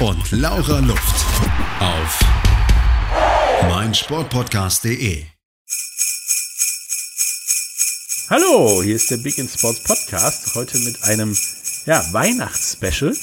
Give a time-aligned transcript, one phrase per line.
[0.00, 1.24] und Laura Luft.
[1.80, 2.20] Auf
[3.70, 5.24] meinsportpodcast.de.
[8.28, 10.54] Hallo, hier ist der Big in Sports Podcast.
[10.54, 11.34] Heute mit einem
[11.86, 13.14] ja, Weihnachtsspecial,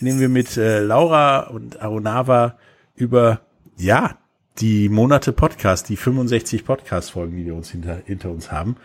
[0.00, 2.56] in dem wir mit äh, Laura und Arunava
[2.94, 3.40] über
[3.76, 4.16] ja,
[4.58, 8.76] die Monate Podcast, die 65 Podcast-Folgen, die wir uns hinter, hinter uns haben,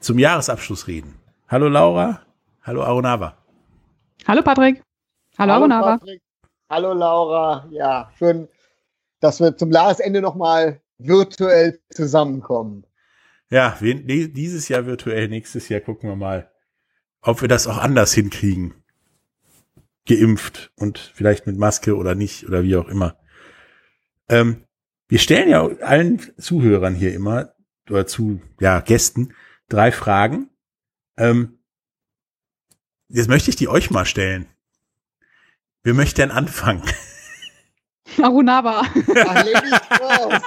[0.00, 1.16] zum Jahresabschluss reden.
[1.48, 2.22] Hallo Laura,
[2.62, 3.36] hallo Arunava.
[4.26, 4.82] Hallo Patrick.
[5.36, 5.98] Hallo, Hallo Arunava.
[5.98, 6.22] Patrick.
[6.70, 7.66] Hallo Laura.
[7.70, 8.46] Ja, schön,
[9.20, 12.84] dass wir zum Jahresende nochmal virtuell zusammenkommen.
[13.48, 16.50] Ja, dieses Jahr virtuell, nächstes Jahr gucken wir mal,
[17.22, 18.74] ob wir das auch anders hinkriegen.
[20.06, 23.16] Geimpft und vielleicht mit Maske oder nicht oder wie auch immer.
[24.28, 24.64] Ähm,
[25.08, 27.54] wir stellen ja allen Zuhörern hier immer
[27.88, 29.34] oder zu ja, Gästen
[29.70, 30.50] drei Fragen.
[31.16, 31.60] Ähm,
[33.08, 34.46] jetzt möchte ich die euch mal stellen.
[35.82, 36.82] Wer möchte denn anfangen?
[38.22, 38.82] Arunava.
[38.82, 40.44] Ach, Ladies first.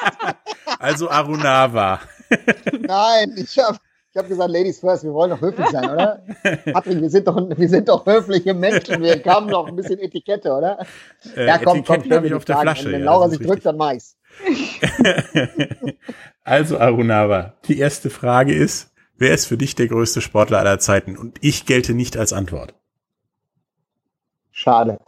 [0.80, 2.00] Also Arunava.
[2.80, 3.78] Nein, ich habe
[4.14, 6.22] ich hab gesagt, Ladies first, wir wollen doch höflich sein, oder?
[6.74, 10.52] Patrick, wir sind doch, wir sind doch höfliche Menschen, wir haben doch ein bisschen Etikette,
[10.52, 10.86] oder?
[11.34, 12.68] Äh, ja, komm, komm, habe mir ich die auf der Fragen.
[12.68, 12.92] Flasche.
[12.92, 14.18] Wenn ja, Laura sich drückt, dann mach ich's.
[16.44, 21.18] also Arunava, die erste Frage ist, wer ist für dich der größte Sportler aller Zeiten?
[21.18, 22.74] Und ich gelte nicht als Antwort.
[24.52, 25.00] Schade.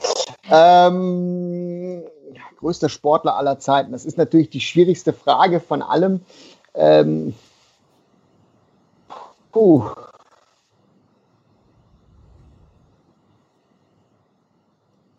[0.49, 2.03] Ähm,
[2.57, 3.91] größter Sportler aller Zeiten.
[3.91, 6.21] Das ist natürlich die schwierigste Frage von allem.
[6.73, 7.33] Ähm,
[9.51, 9.89] puh.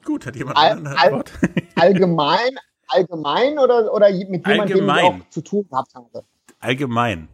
[0.05, 1.33] Gut, hat jemand Al- eine Antwort?
[1.77, 2.59] Allgemein,
[2.89, 6.25] allgemein oder, oder mit jemandem, dem ich auch zu tun gehabt habe?
[6.61, 7.29] Allgemein.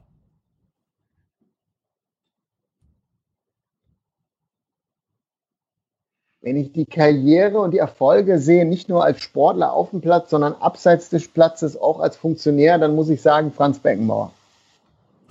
[6.42, 10.30] Wenn ich die Karriere und die Erfolge sehe, nicht nur als Sportler auf dem Platz,
[10.30, 14.32] sondern abseits des Platzes auch als Funktionär, dann muss ich sagen Franz Beckenbauer.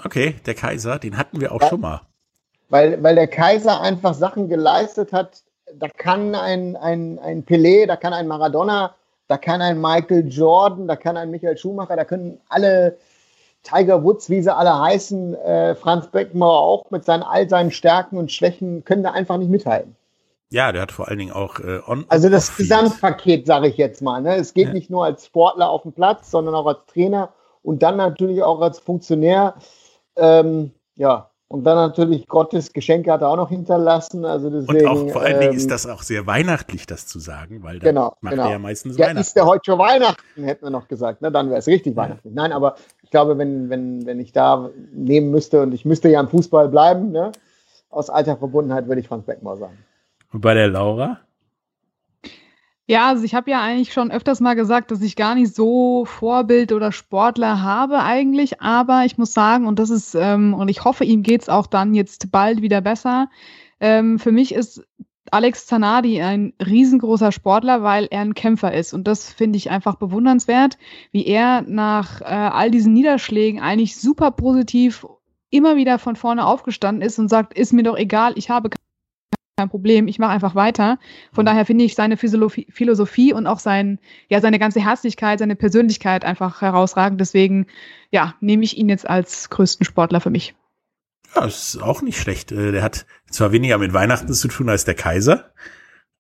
[0.06, 1.70] Okay, der Kaiser, den hatten wir auch Ja.
[1.70, 2.02] schon mal.
[2.70, 5.42] Weil, weil der Kaiser einfach Sachen geleistet hat,
[5.74, 8.96] da kann ein, ein, ein Pelé, da kann ein Maradona,
[9.28, 12.98] da kann ein Michael Jordan, da kann ein Michael Schumacher, da können alle
[13.64, 18.18] Tiger Woods, wie sie alle heißen, äh, Franz Beckenbauer auch mit seinen, all seinen Stärken
[18.18, 19.96] und Schwächen, können da einfach nicht mithalten.
[20.52, 22.56] Ja, der hat vor allen Dingen auch äh, on Also und das.
[22.58, 24.22] Gesamtpaket, sage ich jetzt mal.
[24.22, 24.36] Ne?
[24.36, 24.74] Es geht Ja.
[24.74, 28.60] nicht nur als Sportler auf dem Platz, sondern auch als Trainer und dann natürlich auch
[28.62, 29.56] als Funktionär.
[30.16, 34.26] Ähm, ja, und dann natürlich Gottes Geschenke hat er auch noch hinterlassen.
[34.26, 37.20] Also Und deswegen, auch vor allen Dingen ähm, ist das auch sehr weihnachtlich, das zu
[37.20, 38.46] sagen, weil da Genau, macht genau.
[38.46, 39.22] er ja meistens Ja, Weihnachten.
[39.22, 41.22] ist der heute schon Weihnachten, hätten wir noch gesagt.
[41.22, 41.32] Ne?
[41.32, 42.34] Dann wäre es richtig weihnachtlich.
[42.34, 46.20] Nein, aber ich glaube, wenn, wenn, wenn ich da nehmen müsste und ich müsste ja
[46.20, 47.32] im Fußball bleiben, ne?
[47.90, 49.78] aus alter Verbundenheit würde ich Franz Beckenbauer sagen.
[50.32, 51.20] Und bei der Laura?
[52.90, 56.06] Ja, also ich habe ja eigentlich schon öfters mal gesagt, dass ich gar nicht so
[56.06, 60.84] Vorbild oder Sportler habe eigentlich, aber ich muss sagen, und das ist, ähm, und ich
[60.86, 63.30] hoffe, ihm geht's auch dann jetzt bald wieder besser.
[63.80, 64.84] Ähm, für mich ist
[65.32, 68.94] Alex Zanardi ein riesengroßer Sportler, weil er ein Kämpfer ist.
[68.94, 70.80] Und das finde ich einfach bewundernswert,
[71.12, 75.06] wie er nach äh, all diesen Niederschlägen eigentlich super positiv
[75.52, 78.70] immer wieder von vorne aufgestanden ist und sagt, ist mir doch egal, ich habe
[79.60, 80.98] kein Problem, ich mache einfach weiter.
[81.34, 84.00] Von daher finde ich seine Philosophie und auch sein,
[84.30, 87.20] ja, seine ganze Herzlichkeit, seine Persönlichkeit einfach herausragend.
[87.20, 87.68] Deswegen,
[88.10, 90.56] ja, nehme ich ihn jetzt als größten Sportler für mich.
[91.36, 92.54] Ja, das ist auch nicht schlecht.
[92.54, 95.52] Äh, Der hat zwar weniger mit Weihnachten zu tun als der Kaiser,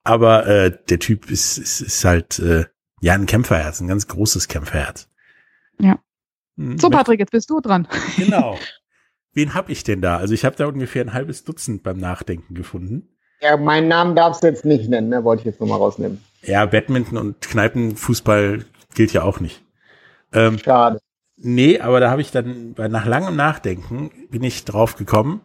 [0.03, 2.65] aber äh, der Typ ist, ist, ist halt äh,
[3.01, 5.07] ja ein Kämpferherz, ein ganz großes Kämpferherz.
[5.79, 5.97] Ja.
[6.57, 7.87] Hm, So, Patrick, jetzt bist du dran.
[8.17, 8.59] Genau.
[9.33, 10.17] Wen hab ich denn da?
[10.17, 13.07] Also ich habe da ungefähr ein halbes Dutzend beim Nachdenken gefunden.
[13.41, 15.23] Ja, meinen Namen darfst du jetzt nicht nennen, ne?
[15.23, 16.21] wollte ich jetzt nochmal rausnehmen.
[16.41, 18.65] Ja, Badminton und Kneipenfußball
[18.95, 19.61] gilt ja auch nicht.
[20.33, 20.99] Ähm, Schade.
[21.37, 25.41] Nee, aber da habe ich dann nach langem Nachdenken bin ich drauf gekommen.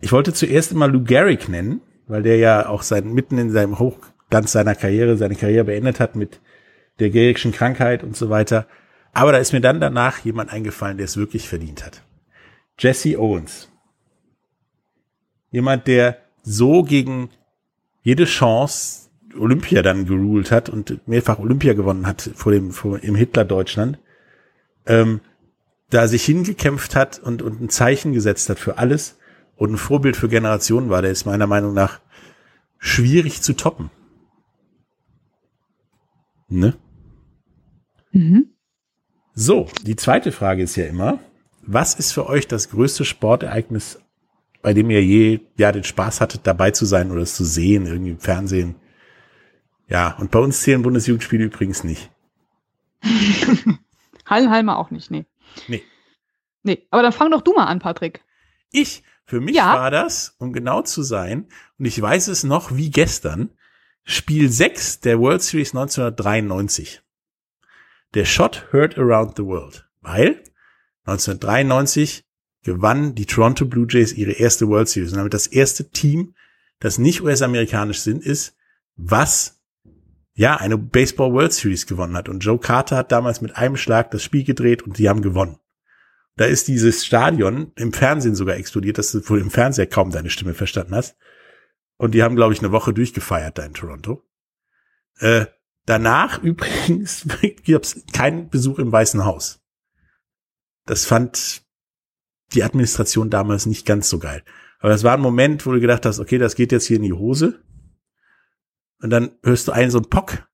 [0.00, 3.78] Ich wollte zuerst immer Lou Gehrig nennen, weil der ja auch sein, mitten in seinem
[3.78, 6.40] Hochglanz seiner Karriere, seine Karriere beendet hat mit
[6.98, 8.66] der Gehrigschen Krankheit und so weiter.
[9.14, 12.02] Aber da ist mir dann danach jemand eingefallen, der es wirklich verdient hat.
[12.78, 13.70] Jesse Owens.
[15.50, 17.30] Jemand, der so gegen
[18.02, 23.14] jede Chance Olympia dann geruled hat und mehrfach Olympia gewonnen hat vor dem, vor, im
[23.14, 23.98] Hitler-Deutschland,
[24.86, 25.20] ähm,
[25.90, 29.18] da sich hingekämpft hat und, und ein Zeichen gesetzt hat für alles
[29.56, 32.00] und ein Vorbild für Generationen war, der ist meiner Meinung nach
[32.78, 33.90] schwierig zu toppen.
[36.48, 36.74] Ne?
[38.10, 38.48] Mhm.
[39.34, 41.18] So, die zweite Frage ist ja immer,
[41.62, 44.01] was ist für euch das größte Sportereignis,
[44.62, 47.86] bei dem ihr je ja den Spaß hattet, dabei zu sein oder es zu sehen,
[47.86, 48.76] irgendwie im Fernsehen?
[49.88, 52.10] Ja, und bei uns zählen Bundesjugendspiele übrigens nicht.
[54.26, 55.26] Hallenhalmer auch nicht, nee.
[55.68, 55.82] Nee.
[56.62, 58.24] Nee, aber dann fang doch du mal an, Patrick.
[58.70, 59.74] Ich, für mich ja.
[59.74, 61.48] war das, um genau zu sein,
[61.78, 63.50] und ich weiß es noch wie gestern,
[64.04, 67.02] Spiel 6 der World Series 1993.
[68.14, 69.88] Der Shot Heard Around the World.
[70.00, 70.42] Weil
[71.04, 72.24] 1993
[72.62, 76.34] gewannen die Toronto Blue Jays ihre erste World Series und damit das erste Team,
[76.78, 78.56] das nicht US-amerikanisch sind, ist,
[78.96, 79.60] was
[80.34, 82.28] ja eine Baseball World Series gewonnen hat.
[82.28, 85.58] Und Joe Carter hat damals mit einem Schlag das Spiel gedreht und die haben gewonnen.
[86.36, 90.30] Da ist dieses Stadion im Fernsehen sogar explodiert, dass du wohl im Fernseher kaum deine
[90.30, 91.16] Stimme verstanden hast.
[91.98, 94.22] Und die haben, glaube ich, eine Woche durchgefeiert da in Toronto.
[95.18, 95.46] Äh,
[95.84, 97.26] danach übrigens
[97.66, 99.60] gab es keinen Besuch im Weißen Haus.
[100.86, 101.62] Das fand
[102.54, 104.42] die Administration damals nicht ganz so geil.
[104.78, 107.02] Aber das war ein Moment, wo du gedacht hast, okay, das geht jetzt hier in
[107.02, 107.62] die Hose.
[109.00, 110.48] Und dann hörst du einen so einen Pock.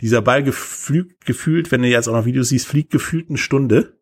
[0.00, 4.00] Dieser Ball geflügt, gefühlt, wenn du jetzt auch noch Videos siehst, fliegt gefühlt eine Stunde.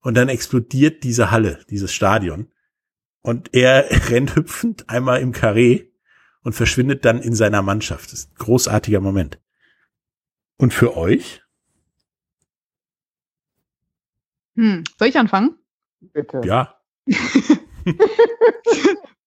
[0.00, 2.52] Und dann explodiert diese Halle, dieses Stadion.
[3.20, 5.90] Und er rennt hüpfend einmal im Karree
[6.42, 8.12] und verschwindet dann in seiner Mannschaft.
[8.12, 9.40] Das ist ein großartiger Moment.
[10.56, 11.42] Und für euch?
[14.56, 15.57] Hm, soll ich anfangen?
[16.00, 16.40] Bitte.
[16.44, 16.74] Ja.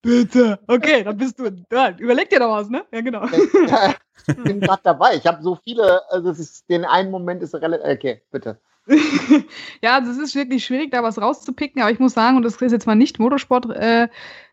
[0.01, 0.59] Bitte.
[0.68, 1.50] Okay, dann bist du.
[1.71, 2.83] Ja, überleg dir doch was, ne?
[2.91, 3.23] Ja, genau.
[3.25, 5.15] ich bin gerade dabei.
[5.15, 7.85] Ich habe so viele, also es ist, den einen Moment ist relativ.
[7.85, 8.59] Okay, bitte.
[9.81, 12.61] ja, also es ist wirklich schwierig, da was rauszupicken, aber ich muss sagen, und das
[12.61, 14.09] ist jetzt mal nicht Motorsport äh,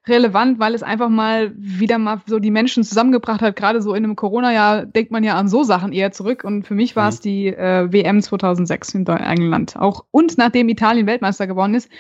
[0.07, 3.57] relevant, weil es einfach mal wieder mal so die Menschen zusammengebracht hat.
[3.57, 6.45] Gerade so in einem Corona-Jahr denkt man ja an so Sachen eher zurück.
[6.45, 7.09] Und für mich war mhm.
[7.09, 9.77] es die äh, WM 2006 in England.
[9.77, 11.91] Auch und nachdem Italien Weltmeister geworden ist,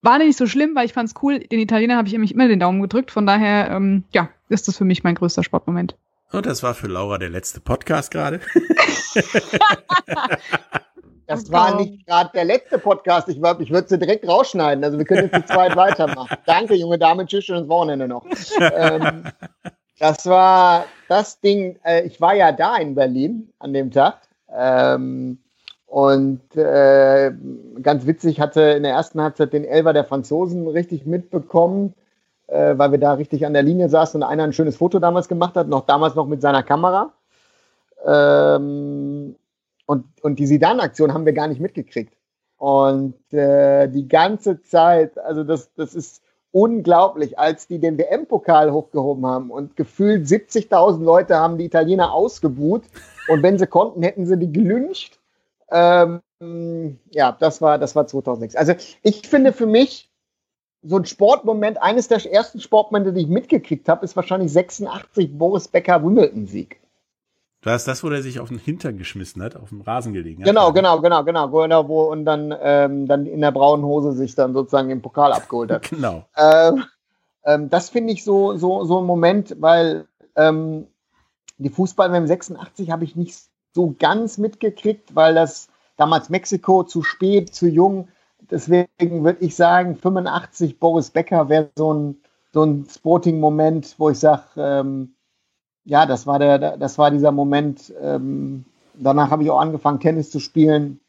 [0.00, 1.38] war nicht so schlimm, weil ich fand es cool.
[1.38, 3.10] Den Italienern habe ich nämlich immer den Daumen gedrückt.
[3.12, 5.96] Von daher, ähm, ja, ist das für mich mein größter Sportmoment.
[6.32, 8.40] Und das war für Laura der letzte Podcast gerade.
[11.32, 13.28] Das war nicht gerade der letzte Podcast.
[13.28, 14.84] Ich, ich würde sie direkt rausschneiden.
[14.84, 16.36] Also wir können jetzt zu zweit weitermachen.
[16.46, 17.26] Danke, junge Dame.
[17.26, 18.24] Tschüss, schönes Wochenende noch.
[18.60, 19.24] ähm,
[19.98, 21.78] das war das Ding.
[21.84, 24.18] Äh, ich war ja da in Berlin an dem Tag.
[24.54, 25.38] Ähm,
[25.86, 27.32] und äh,
[27.82, 31.94] ganz witzig, hatte in der ersten Halbzeit den Elber der Franzosen richtig mitbekommen,
[32.46, 35.28] äh, weil wir da richtig an der Linie saßen und einer ein schönes Foto damals
[35.28, 37.12] gemacht hat, noch damals noch mit seiner Kamera.
[38.06, 39.36] Ähm,
[39.86, 42.14] und, und die Sidan-Aktion haben wir gar nicht mitgekriegt.
[42.56, 49.26] Und äh, die ganze Zeit, also das, das ist unglaublich, als die den WM-Pokal hochgehoben
[49.26, 52.84] haben und gefühlt 70.000 Leute haben die Italiener ausgebuht
[53.28, 55.18] und wenn sie konnten, hätten sie die gelünscht.
[55.70, 56.20] Ähm,
[57.10, 58.54] ja, das war, das war 2006.
[58.56, 60.10] Also ich finde für mich
[60.82, 65.68] so ein Sportmoment, eines der ersten Sportmomente, die ich mitgekriegt habe, ist wahrscheinlich 86 Boris
[65.68, 66.81] Becker Wimbledon-Sieg.
[67.62, 70.42] Du hast das, wo der sich auf den Hintern geschmissen hat, auf dem Rasen gelegen
[70.42, 70.48] hat.
[70.48, 74.34] Genau, genau, genau, genau, genau, wo und dann, ähm, dann in der braunen Hose sich
[74.34, 75.82] dann sozusagen den Pokal abgeholt hat.
[75.90, 76.24] genau.
[76.36, 76.84] Ähm,
[77.44, 80.88] ähm, das finde ich so, so, so ein Moment, weil ähm,
[81.58, 83.38] die Fußball beim 86 habe ich nicht
[83.72, 88.08] so ganz mitgekriegt, weil das damals Mexiko zu spät, zu jung.
[88.50, 92.20] Deswegen würde ich sagen, 85 Boris Becker wäre so ein,
[92.52, 95.14] so ein Sporting-Moment, wo ich sage, ähm,
[95.84, 97.92] ja, das war der, das war dieser Moment.
[98.00, 101.00] Ähm, danach habe ich auch angefangen, Tennis zu spielen.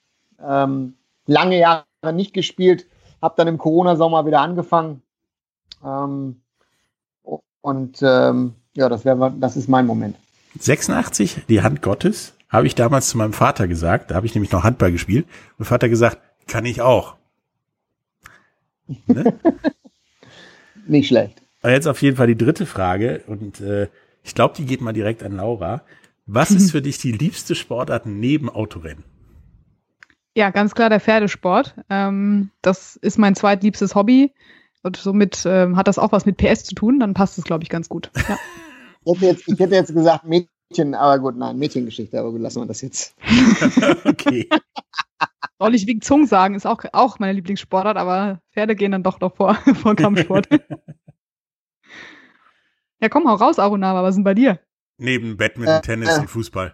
[0.42, 2.88] Ähm, lange Jahre nicht gespielt,
[3.22, 5.02] habe dann im Corona-Sommer wieder angefangen.
[5.84, 6.42] Ähm,
[7.62, 10.18] und ähm, ja, das wäre, das ist mein Moment.
[10.60, 14.12] 86, die Hand Gottes, habe ich damals zu meinem Vater gesagt.
[14.12, 15.26] Da habe ich nämlich noch Handball gespielt.
[15.58, 17.16] Mein Vater gesagt, kann ich auch.
[19.08, 19.34] Ne?
[20.88, 21.42] nicht schlecht.
[21.62, 23.88] Aber jetzt auf jeden Fall die dritte Frage und äh,
[24.24, 25.84] ich glaube, die geht mal direkt an Laura.
[26.26, 29.04] Was ist für dich die liebste Sportart neben Autorennen?
[30.36, 31.76] Ja, ganz klar der Pferdesport.
[31.90, 34.34] Ähm, das ist mein zweitliebstes Hobby.
[34.82, 37.00] Und somit ähm, hat das auch was mit PS zu tun.
[37.00, 38.10] Dann passt es, glaube ich, ganz gut.
[38.28, 38.38] Ja.
[39.06, 42.62] ich, hätte jetzt, ich hätte jetzt gesagt Mädchen, aber gut, nein, Mädchengeschichte, aber gut, lassen
[42.62, 43.16] wir das jetzt.
[44.06, 44.50] okay.
[45.60, 49.20] Soll ich Wing Zung sagen, ist auch, auch meine Lieblingssportart, aber Pferde gehen dann doch
[49.20, 50.48] noch vor, vor Kampfsport.
[53.04, 54.60] Ja, komm, hau raus, Arunava, was ist denn bei dir?
[54.98, 56.22] Neben Badminton, Äh, Tennis äh.
[56.22, 56.74] und Fußball.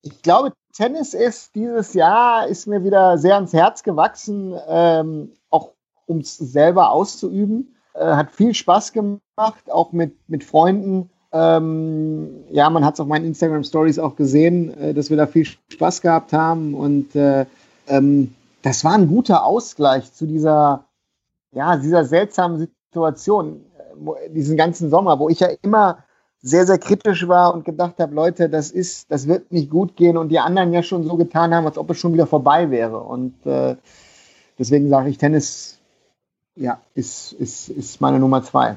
[0.00, 5.72] Ich glaube, Tennis ist dieses Jahr ist mir wieder sehr ans Herz gewachsen, ähm, auch
[6.06, 7.76] um es selber auszuüben.
[7.92, 11.10] Äh, hat viel Spaß gemacht, auch mit, mit Freunden.
[11.32, 15.26] Ähm, ja, man hat es auf meinen Instagram Stories auch gesehen, äh, dass wir da
[15.26, 17.44] viel Spaß gehabt haben und äh,
[17.88, 20.86] ähm, das war ein guter Ausgleich zu dieser,
[21.52, 23.66] ja, dieser seltsamen Situation,
[24.30, 26.04] diesen ganzen Sommer, wo ich ja immer
[26.42, 30.16] sehr, sehr kritisch war und gedacht habe, Leute, das ist, das wird nicht gut gehen
[30.16, 33.00] und die anderen ja schon so getan haben, als ob es schon wieder vorbei wäre.
[33.00, 33.76] Und äh,
[34.58, 35.78] deswegen sage ich, Tennis,
[36.54, 38.76] ja, ist, ist, ist meine Nummer zwei.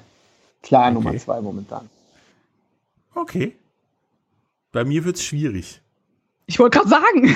[0.64, 0.94] Klar, Okay.
[0.94, 1.90] Nummer zwei momentan.
[3.16, 3.56] Okay.
[4.72, 5.82] Bei mir wird's schwierig.
[6.46, 7.36] Ich wollte gerade sagen.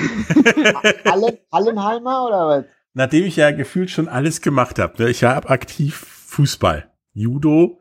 [1.12, 2.66] Allen, Allenheimer oder was?
[2.94, 5.02] Nachdem ich ja gefühlt schon alles gemacht habe.
[5.02, 5.10] Ne?
[5.10, 7.80] Ich habe aktiv Fußball, Judo,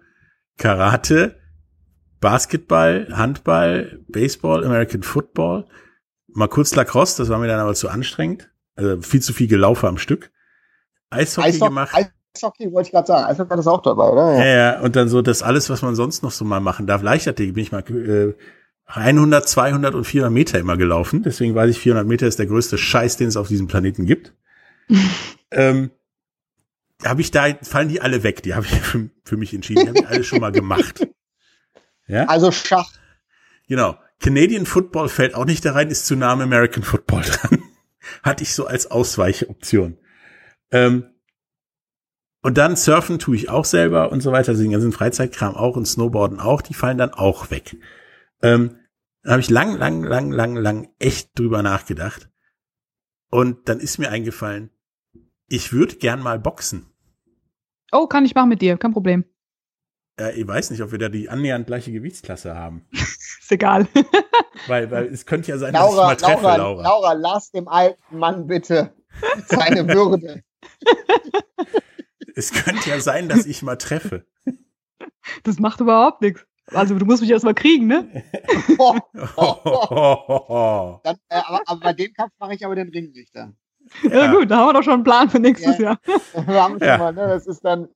[0.59, 1.37] Karate,
[2.21, 5.67] Basketball, Handball, Baseball, American Football,
[6.29, 8.51] mal kurz Lacrosse, das war mir dann aber zu anstrengend.
[8.75, 10.31] Also viel zu viel gelaufen am Stück.
[11.11, 11.95] Eishockey, Eishockey, gemacht.
[12.35, 13.25] Eishockey wollte ich gerade sagen.
[13.25, 14.39] Eishockey ist auch dabei, oder?
[14.39, 17.03] Ja, ja, und dann so das alles, was man sonst noch so mal machen darf.
[17.03, 18.35] Leichtathletik bin ich mal äh,
[18.87, 21.23] 100, 200 und 400 Meter immer gelaufen.
[21.23, 24.35] Deswegen weiß ich, 400 Meter ist der größte Scheiß, den es auf diesem Planeten gibt.
[25.51, 25.91] ähm,
[27.05, 28.43] habe ich da, fallen die alle weg.
[28.43, 29.83] Die habe ich für, für mich entschieden.
[29.83, 31.07] Die habe ich alle schon mal gemacht.
[32.07, 32.91] Ja, Also Schach.
[33.69, 33.99] genau.
[34.21, 37.63] Canadian Football fällt auch nicht da rein, ist zu nah am American Football dran.
[38.23, 39.99] Hatte ich so als Ausweichoption.
[40.71, 41.07] Ähm,
[42.43, 44.51] und dann Surfen tue ich auch selber und so weiter.
[44.51, 46.63] Also den ganzen Freizeitkram auch und Snowboarden auch.
[46.63, 47.77] Die fallen dann auch weg.
[48.43, 48.79] Ähm,
[49.23, 52.29] da habe ich lang, lang, lang, lang, lang echt drüber nachgedacht.
[53.31, 54.71] Und dann ist mir eingefallen,
[55.47, 56.92] ich würde gern mal boxen.
[57.93, 59.25] Oh, kann ich machen mit dir, kein Problem.
[60.19, 62.87] Äh, ich weiß nicht, ob wir da die annähernd gleiche Gewichtsklasse haben.
[62.93, 63.87] Ist egal.
[64.69, 66.83] Weil, weil es könnte ja sein, Laura, dass ich mal treffe, Laura, Laura.
[66.83, 68.95] Laura, lass dem alten Mann bitte
[69.47, 70.45] seine Würde.
[72.37, 74.25] Es könnte ja sein, dass ich mal treffe.
[75.43, 76.47] Das macht überhaupt nichts.
[76.67, 78.23] Also du musst mich erst mal kriegen, ne?
[78.77, 79.01] Boah.
[79.15, 83.53] ja, Dann, äh, aber, aber bei dem Kampf mache ich aber den Ringrichter.
[84.11, 85.85] Ja, gut, da haben wir doch schon einen Plan für nächstes Ja.
[85.85, 85.99] Jahr.
[86.47, 86.99] Wir haben schon Ja.
[86.99, 87.89] mal, ne, das ist dann.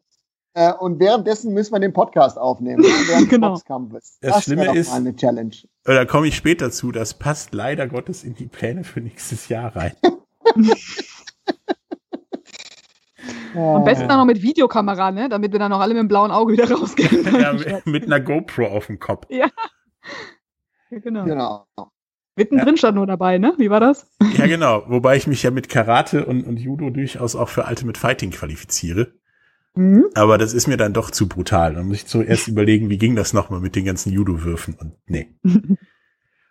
[0.55, 2.81] Äh, und währenddessen müssen wir den Podcast aufnehmen.
[2.83, 3.51] ne, Während Genau.
[3.55, 4.19] des Boxkampfes.
[4.21, 5.55] Das Das, Schlimme ist- eine Challenge.
[5.85, 6.93] da komme ich später zu.
[6.93, 9.93] Das passt leider Gottes in die Pläne für nächstes Jahr rein.
[13.55, 15.29] Am besten dann noch mit Videokamera, ne?
[15.29, 17.25] Damit wir dann noch alle mit dem blauen Auge wieder rausgehen.
[17.41, 19.27] Ja, mit- mit einer GoPro auf dem Kopf.
[19.31, 19.49] Ja,
[20.91, 21.25] genau.
[21.25, 21.67] Genau.
[22.37, 23.55] Mittendrin stand nur dabei, ne?
[23.57, 24.07] Wie war das?
[24.37, 24.85] Ja, genau.
[24.89, 29.15] Wobei ich mich ja mit Karate und, und Judo durchaus auch für Ultimate Fighting qualifiziere.
[29.75, 30.07] Mhm.
[30.15, 31.75] Aber das ist mir dann doch zu brutal.
[31.75, 35.29] Dann muss ich zuerst überlegen, wie ging das nochmal mit den ganzen Judo-Würfen und nee.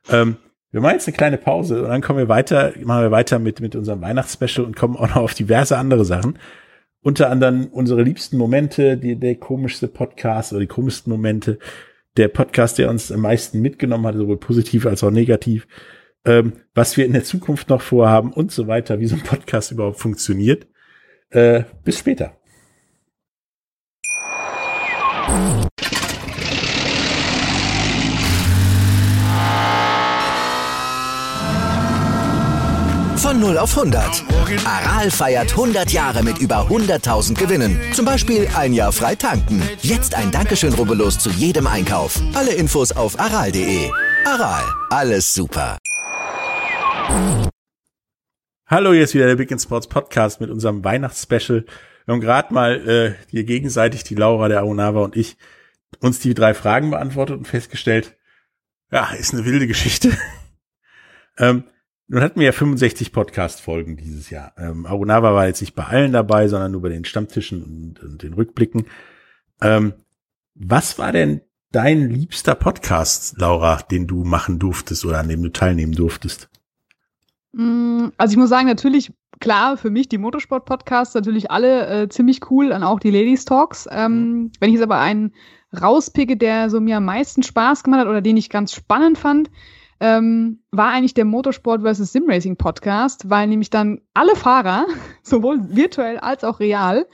[0.10, 0.38] ähm,
[0.72, 3.62] wir machen jetzt eine kleine Pause und dann kommen wir weiter, machen wir weiter mit,
[3.62, 6.38] mit unserem Weihnachtsspecial und kommen auch noch auf diverse andere Sachen.
[7.02, 11.60] Unter anderem unsere liebsten Momente, die, der komischste Podcast oder die komischsten Momente,
[12.18, 15.68] der Podcast, der uns am meisten mitgenommen hat, sowohl positiv als auch negativ,
[16.26, 19.72] ähm, was wir in der Zukunft noch vorhaben und so weiter, wie so ein Podcast
[19.72, 20.68] überhaupt funktioniert.
[21.30, 22.35] Äh, bis später.
[33.46, 34.24] 0 auf 100.
[34.66, 37.80] Aral feiert 100 Jahre mit über 100.000 Gewinnen.
[37.94, 39.62] Zum Beispiel ein Jahr frei tanken.
[39.84, 42.20] Jetzt ein Dankeschön, rubbellos zu jedem Einkauf.
[42.34, 43.92] Alle Infos auf aral.de.
[44.26, 45.78] Aral, alles super.
[48.66, 51.66] Hallo, hier ist wieder der Big in Sports Podcast mit unserem Weihnachtsspecial.
[52.06, 55.38] Wir haben gerade mal äh, hier gegenseitig, die Laura, der Aonava und ich,
[56.00, 58.16] uns die drei Fragen beantwortet und festgestellt,
[58.92, 60.18] ja, ist eine wilde Geschichte.
[61.38, 61.66] ähm,
[62.08, 64.54] nun hatten wir ja 65 Podcast-Folgen dieses Jahr.
[64.58, 68.24] Ähm, Aonava war jetzt nicht bei allen dabei, sondern nur bei den Stammtischen und, und
[68.24, 68.86] den Rückblicken.
[69.62, 69.94] Ähm,
[70.54, 75.50] was war denn dein liebster Podcast, Laura, den du machen durftest oder an dem du
[75.50, 76.50] teilnehmen durftest?
[77.54, 82.52] Mm, Also ich muss sagen, natürlich, klar, für mich die Motorsport-Podcasts natürlich alle äh, ziemlich
[82.52, 83.88] cool und auch die Ladies Talks.
[83.92, 85.34] Ähm, wenn ich jetzt aber einen
[85.82, 89.50] rauspicke, der so mir am meisten Spaß gemacht hat oder den ich ganz spannend fand,
[90.00, 92.12] ähm, war eigentlich der Motorsport vs.
[92.12, 94.86] Simracing Podcast, weil nämlich dann alle Fahrer,
[95.24, 97.08] sowohl virtuell als auch real,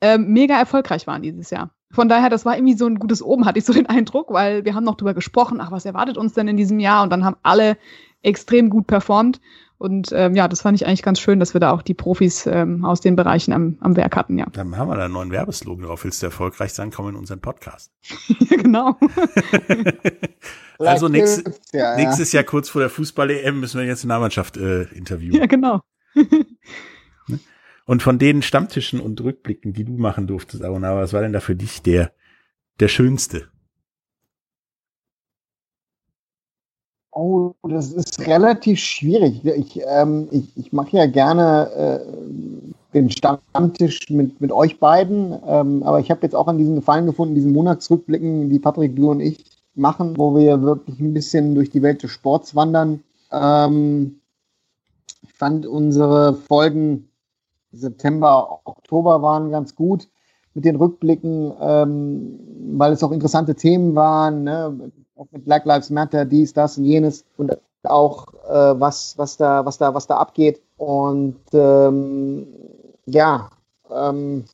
[0.00, 1.70] ähm, mega erfolgreich waren dieses Jahr.
[1.92, 4.64] Von daher, das war irgendwie so ein gutes Oben, hatte ich so den Eindruck, weil
[4.64, 7.02] wir haben noch drüber gesprochen, ach, was erwartet uns denn in diesem Jahr?
[7.02, 7.76] Und dann haben alle
[8.22, 9.40] extrem gut performt.
[9.80, 12.46] Und ähm, ja, das fand ich eigentlich ganz schön, dass wir da auch die Profis
[12.46, 14.44] ähm, aus den Bereichen am, am Werk hatten, ja.
[14.52, 16.04] Dann haben wir da einen neuen Werbeslogan drauf.
[16.04, 17.90] Willst du erfolgreich sein, komm in unseren Podcast.
[18.50, 18.98] ja, genau.
[20.78, 24.82] also nächst, ja, nächstes Jahr kurz vor der Fußball-EM müssen wir jetzt eine Mannschaft äh,
[24.92, 25.36] interviewen.
[25.36, 25.80] Ja, genau.
[27.28, 27.38] Ne?
[27.86, 31.40] und von den Stammtischen und Rückblicken, die du machen durftest, Aruna, was war denn da
[31.40, 32.12] für dich der,
[32.80, 33.48] der schönste?
[37.12, 39.44] Oh, das ist relativ schwierig.
[39.44, 45.82] Ich, ähm, ich, ich mache ja gerne äh, den Stammtisch mit, mit euch beiden, ähm,
[45.82, 49.20] aber ich habe jetzt auch an diesen Gefallen gefunden, diesen Monatsrückblicken, die Patrick, du und
[49.20, 53.02] ich machen, wo wir wirklich ein bisschen durch die Welt des Sports wandern.
[53.32, 54.20] Ähm,
[55.22, 57.08] ich fand unsere Folgen
[57.72, 60.08] September, Oktober waren ganz gut
[60.54, 62.40] mit den Rückblicken, ähm,
[62.76, 64.44] weil es auch interessante Themen waren.
[64.44, 64.90] Ne?
[65.20, 69.64] Auch mit Black Lives Matter, dies, das und jenes und auch äh, was, was da,
[69.64, 70.60] was da, was da abgeht.
[70.76, 72.46] Und ähm,
[73.06, 73.50] ja,
[73.90, 74.44] ähm,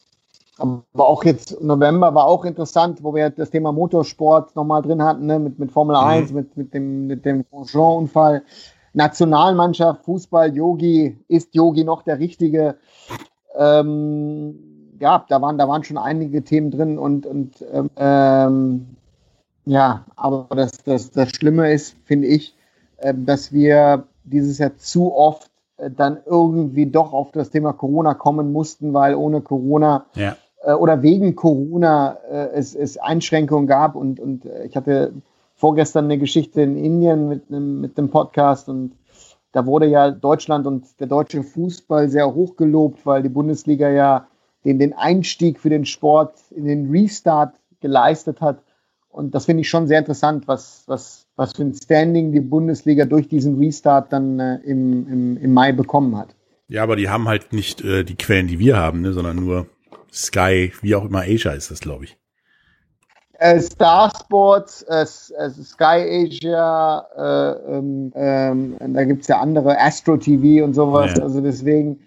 [0.59, 5.27] aber auch jetzt November war auch interessant, wo wir das Thema Motorsport nochmal drin hatten,
[5.27, 5.39] ne?
[5.39, 6.03] mit, mit Formel mhm.
[6.03, 8.43] 1, mit, mit dem, mit dem Grosjean-Unfall.
[8.95, 12.77] Nationalmannschaft, Fußball, Yogi, ist Yogi noch der Richtige?
[13.55, 17.63] Ähm, ja, da waren, da waren schon einige Themen drin und, und
[17.99, 18.97] ähm,
[19.67, 22.57] ja, aber das, das, das Schlimme ist, finde ich,
[22.99, 28.15] äh, dass wir dieses Jahr zu oft äh, dann irgendwie doch auf das Thema Corona
[28.15, 30.37] kommen mussten, weil ohne Corona ja.
[30.63, 33.97] äh, oder wegen Corona äh, es, es Einschränkungen gab.
[33.97, 35.13] Und, und ich hatte
[35.55, 38.93] vorgestern eine Geschichte in Indien mit einem, mit einem Podcast und
[39.53, 44.27] da wurde ja Deutschland und der deutsche Fußball sehr hoch gelobt, weil die Bundesliga ja
[44.67, 48.59] den, den Einstieg für den Sport in den Restart geleistet hat.
[49.17, 53.07] Und das finde ich schon sehr interessant, was, was, was für ein Standing die Bundesliga
[53.07, 56.37] durch diesen Restart dann äh, im, im, im Mai bekommen hat.
[56.69, 59.69] Ja, aber die haben halt nicht äh, die Quellen, die wir haben, ne, sondern nur
[60.13, 62.19] Sky, wie auch immer Asia ist das, glaube ich.
[63.39, 65.07] Äh, Star Sports, äh,
[65.39, 71.15] äh Sky Asia, äh, ähm, ähm, da gibt's ja andere, Astro TV und sowas.
[71.17, 71.23] Ja.
[71.23, 72.01] Also deswegen,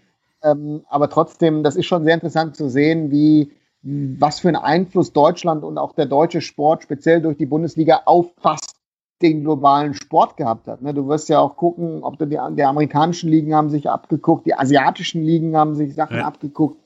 [0.44, 5.14] ähm, aber trotzdem, das ist schon sehr interessant zu sehen, wie, was für einen Einfluss
[5.14, 8.76] Deutschland und auch der deutsche Sport speziell durch die Bundesliga auf fast
[9.22, 10.82] den globalen Sport gehabt hat.
[10.82, 10.94] Ne?
[10.94, 14.54] Du wirst ja auch gucken, ob du die, die amerikanischen Ligen haben sich abgeguckt, die
[14.54, 16.26] asiatischen Ligen haben sich Sachen ja.
[16.26, 16.82] abgeguckt.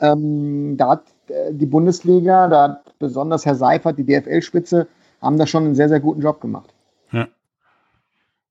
[0.00, 4.86] Ähm, da hat äh, die Bundesliga, da hat besonders Herr Seifert, die DFL-Spitze,
[5.20, 6.72] haben da schon einen sehr, sehr guten Job gemacht.
[7.10, 7.28] Ja.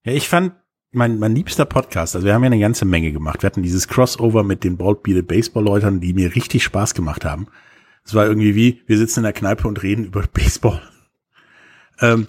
[0.05, 0.53] Ja, ich fand
[0.91, 3.41] mein, mein liebster Podcast, also wir haben ja eine ganze Menge gemacht.
[3.41, 7.47] Wir hatten dieses Crossover mit den Bald Baseball-Leutern, die mir richtig Spaß gemacht haben.
[8.05, 10.81] Es war irgendwie wie, wir sitzen in der Kneipe und reden über Baseball.
[11.99, 12.27] Ähm,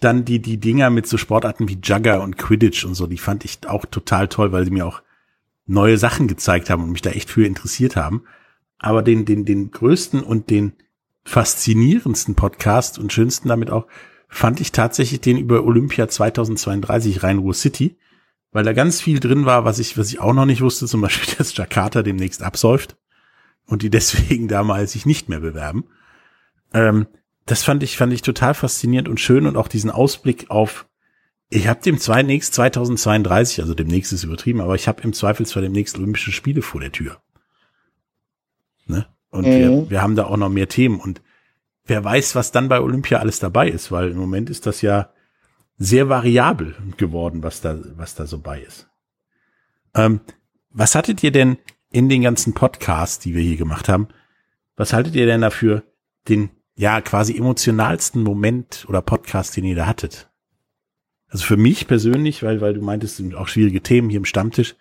[0.00, 3.44] dann die, die Dinger mit so Sportarten wie Jugger und Quidditch und so, die fand
[3.44, 5.02] ich auch total toll, weil sie mir auch
[5.66, 8.24] neue Sachen gezeigt haben und mich da echt für interessiert haben.
[8.78, 10.72] Aber den, den, den größten und den
[11.24, 13.86] faszinierendsten Podcast und schönsten damit auch
[14.28, 17.96] fand ich tatsächlich den über Olympia 2032 Rhein-Ruhr City,
[18.50, 21.00] weil da ganz viel drin war, was ich, was ich auch noch nicht wusste, zum
[21.00, 22.96] Beispiel, dass Jakarta demnächst absäuft
[23.66, 25.84] und die deswegen damals sich nicht mehr bewerben.
[26.72, 27.06] Ähm,
[27.46, 30.86] das fand ich, fand ich total faszinierend und schön und auch diesen Ausblick auf,
[31.50, 35.98] ich habe dem demnächst 2032, also demnächst ist übertrieben, aber ich habe im Zweifelsfall demnächst
[35.98, 37.20] Olympische Spiele vor der Tür.
[38.86, 39.06] Ne?
[39.30, 39.50] Und mhm.
[39.50, 41.20] wir, wir haben da auch noch mehr Themen und
[41.84, 45.10] wer weiß, was dann bei Olympia alles dabei ist, weil im Moment ist das ja
[45.76, 48.88] sehr variabel geworden, was da, was da so bei ist.
[49.94, 50.20] Ähm,
[50.70, 51.58] was hattet ihr denn
[51.94, 54.08] in den ganzen Podcasts, die wir hier gemacht haben,
[54.74, 55.84] was haltet ihr denn dafür
[56.28, 60.28] den, ja, quasi emotionalsten Moment oder Podcast, den ihr da hattet?
[61.28, 64.74] Also für mich persönlich, weil, weil du meintest, sind auch schwierige Themen hier im Stammtisch,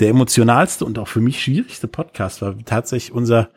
[0.00, 3.48] der emotionalste und auch für mich schwierigste Podcast war tatsächlich unser,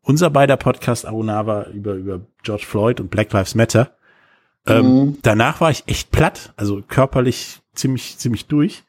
[0.00, 3.96] unser beider Podcast Arunava über, über George Floyd und Black Lives Matter.
[4.64, 5.18] Ähm, mhm.
[5.22, 8.84] danach war ich echt platt, also körperlich ziemlich, ziemlich durch,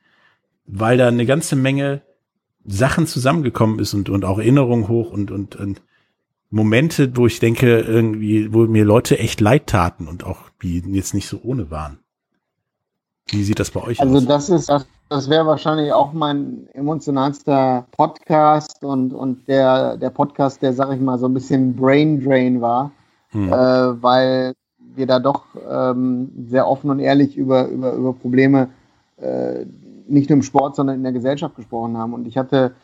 [0.67, 2.03] weil da eine ganze Menge
[2.65, 5.81] Sachen zusammengekommen ist und, und auch Erinnerungen hoch und, und, und
[6.49, 11.13] Momente, wo ich denke, irgendwie, wo mir Leute echt leid taten und auch die jetzt
[11.13, 11.99] nicht so ohne waren.
[13.29, 14.15] Wie sieht das bei euch also aus?
[14.17, 20.09] Also das ist, das, das wäre wahrscheinlich auch mein emotionalster Podcast und, und der, der
[20.09, 22.91] Podcast, der, sag ich mal, so ein bisschen Brain Drain war,
[23.29, 23.51] hm.
[23.51, 23.51] äh,
[24.01, 24.53] weil
[24.95, 28.69] wir da doch ähm, sehr offen und ehrlich über, über, über Probleme
[29.17, 29.65] äh,
[30.07, 32.13] nicht nur im Sport, sondern in der Gesellschaft gesprochen haben.
[32.13, 32.75] Und ich hatte,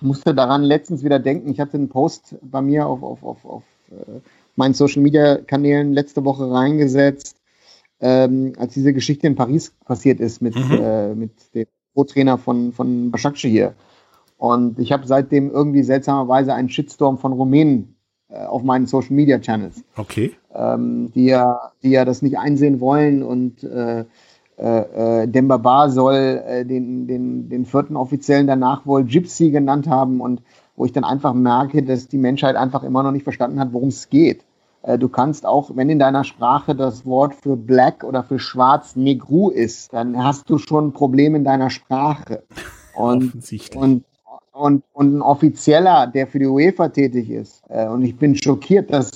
[0.00, 3.62] musste daran letztens wieder denken, ich hatte einen Post bei mir auf, auf, auf, auf
[3.90, 4.20] äh,
[4.56, 7.36] meinen Social Media Kanälen letzte Woche reingesetzt,
[8.00, 10.78] ähm, als diese Geschichte in Paris passiert ist mit, mhm.
[10.80, 13.74] äh, mit dem Co-Trainer von, von Başakşehir hier.
[14.38, 17.96] Und ich habe seitdem irgendwie seltsamerweise einen Shitstorm von Rumänen
[18.30, 19.84] äh, auf meinen Social Media Channels.
[19.96, 20.32] Okay.
[20.54, 24.04] Ähm, die, ja, die ja das nicht einsehen wollen und äh,
[24.60, 30.20] äh, äh Dembaba soll äh, den, den, den vierten Offiziellen danach wohl Gypsy genannt haben
[30.20, 30.42] und
[30.76, 33.88] wo ich dann einfach merke, dass die Menschheit einfach immer noch nicht verstanden hat, worum
[33.88, 34.44] es geht.
[34.82, 38.96] Äh, du kannst auch, wenn in deiner Sprache das Wort für black oder für schwarz
[38.96, 42.42] Negru ist, dann hast du schon ein Problem in deiner Sprache.
[42.94, 43.32] Und,
[43.76, 44.04] und
[44.52, 47.62] und, und ein Offizieller, der für die UEFA tätig ist.
[47.68, 49.10] Äh, und ich bin schockiert, dass,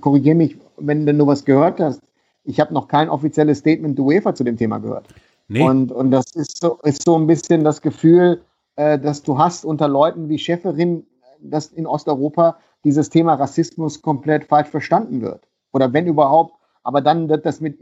[0.00, 2.00] korrigiere mich, wenn du nur was gehört hast,
[2.48, 5.08] ich habe noch kein offizielles Statement der UEFA zu dem Thema gehört.
[5.48, 5.62] Nee.
[5.62, 8.40] Und, und das ist so, ist so ein bisschen das Gefühl,
[8.76, 11.06] äh, dass du hast unter Leuten wie Schäferin,
[11.40, 15.46] dass in Osteuropa dieses Thema Rassismus komplett falsch verstanden wird.
[15.72, 16.54] Oder wenn überhaupt
[16.88, 17.78] aber dann wird das mit,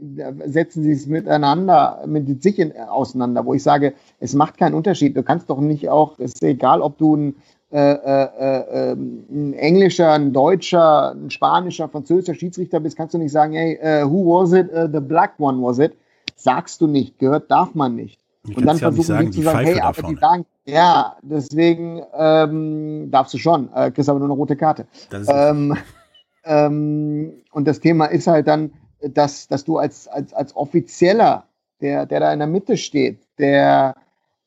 [0.47, 5.15] setzen sie es miteinander, mit sich in, auseinander, wo ich sage, es macht keinen Unterschied.
[5.15, 7.35] Du kannst doch nicht auch, es ist egal, ob du ein,
[7.71, 13.31] äh, äh, ähm, ein englischer, ein deutscher, ein spanischer, französischer Schiedsrichter bist, kannst du nicht
[13.31, 14.71] sagen, hey, uh, who was it?
[14.71, 15.93] Uh, the black one was it.
[16.35, 18.19] Sagst du nicht, gehört darf man nicht.
[18.47, 23.11] Ich und dann versuchen sagen, die zu sagen, hey, aber die sagen, ja, deswegen ähm,
[23.11, 24.85] darfst du schon, äh, kriegst aber nur eine rote Karte.
[25.27, 25.75] Ähm,
[26.45, 31.43] ähm, und das Thema ist halt dann, dass, dass du als, als, als Offizieller,
[31.81, 33.95] der, der da in der Mitte steht, der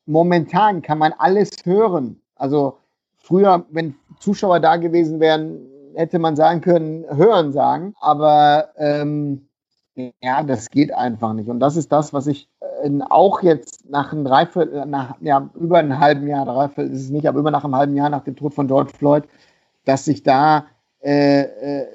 [0.06, 2.20] momentan kann man alles hören.
[2.36, 2.78] Also
[3.30, 5.60] früher, wenn Zuschauer da gewesen wären,
[5.94, 7.94] hätte man sagen können, hören sagen.
[8.00, 9.46] Aber ähm,
[10.20, 11.48] ja, das geht einfach nicht.
[11.48, 12.48] Und das ist das, was ich
[12.82, 17.10] äh, auch jetzt nach einem Dreiviertel, nach ja, über einem halben Jahr, Dreiviertel ist es
[17.10, 19.24] nicht, aber über nach einem halben Jahr nach dem Tod von George Floyd,
[19.84, 20.66] dass sich da
[21.00, 21.86] äh, äh,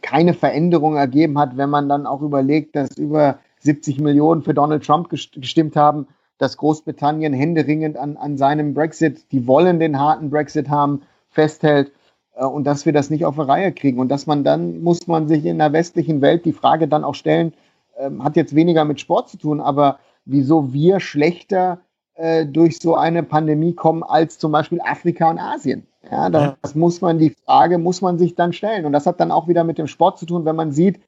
[0.00, 4.86] keine Veränderung ergeben hat, wenn man dann auch überlegt, dass über 70 Millionen für Donald
[4.86, 6.06] Trump gestimmt haben,
[6.38, 11.92] dass Großbritannien händeringend an, an seinem Brexit, die wollen den harten Brexit haben, festhält
[12.34, 13.98] äh, und dass wir das nicht auf die Reihe kriegen.
[13.98, 17.14] Und dass man dann, muss man sich in der westlichen Welt die Frage dann auch
[17.14, 17.52] stellen,
[17.96, 21.80] äh, hat jetzt weniger mit Sport zu tun, aber wieso wir schlechter
[22.14, 25.86] äh, durch so eine Pandemie kommen als zum Beispiel Afrika und Asien.
[26.10, 26.56] Ja, das ja.
[26.74, 28.86] muss man, die Frage muss man sich dann stellen.
[28.86, 31.00] Und das hat dann auch wieder mit dem Sport zu tun, wenn man sieht,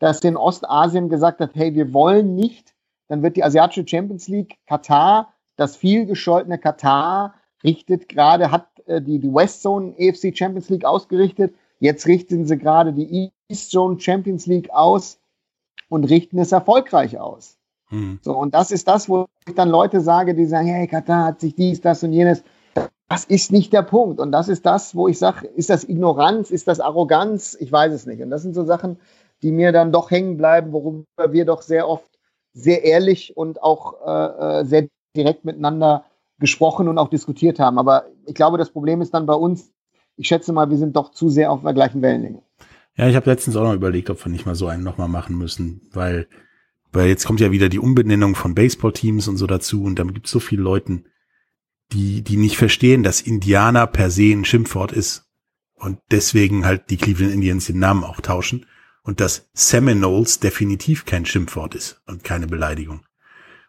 [0.00, 2.74] dass in Ostasien gesagt hat, hey, wir wollen nicht,
[3.10, 9.02] dann wird die asiatische Champions League Katar, das viel gescholtene Katar, richtet gerade, hat äh,
[9.02, 11.54] die, die West Zone EFC Champions League ausgerichtet.
[11.80, 15.18] Jetzt richten sie gerade die East Zone Champions League aus
[15.88, 17.58] und richten es erfolgreich aus.
[17.88, 18.20] Hm.
[18.22, 21.40] So, und das ist das, wo ich dann Leute sage, die sagen, hey, Katar hat
[21.40, 22.44] sich dies, das und jenes
[23.10, 24.20] das ist nicht der Punkt.
[24.20, 27.56] Und das ist das, wo ich sage, ist das Ignoranz, ist das Arroganz?
[27.58, 28.22] Ich weiß es nicht.
[28.22, 29.00] Und das sind so Sachen,
[29.42, 32.09] die mir dann doch hängen bleiben, worüber wir doch sehr oft
[32.52, 36.04] sehr ehrlich und auch äh, äh, sehr direkt miteinander
[36.38, 37.78] gesprochen und auch diskutiert haben.
[37.78, 39.72] Aber ich glaube, das Problem ist dann bei uns,
[40.16, 42.42] ich schätze mal, wir sind doch zu sehr auf der gleichen Wellenlänge.
[42.96, 45.36] Ja, ich habe letztens auch noch überlegt, ob wir nicht mal so einen nochmal machen
[45.36, 46.28] müssen, weil,
[46.92, 50.26] weil jetzt kommt ja wieder die Umbenennung von Baseballteams und so dazu und dann gibt
[50.26, 51.04] es so viele Leute,
[51.92, 55.24] die, die nicht verstehen, dass Indianer per se ein Schimpfwort ist
[55.74, 58.66] und deswegen halt die Cleveland Indians den Namen auch tauschen
[59.02, 63.02] und dass Seminoles definitiv kein Schimpfwort ist und keine Beleidigung.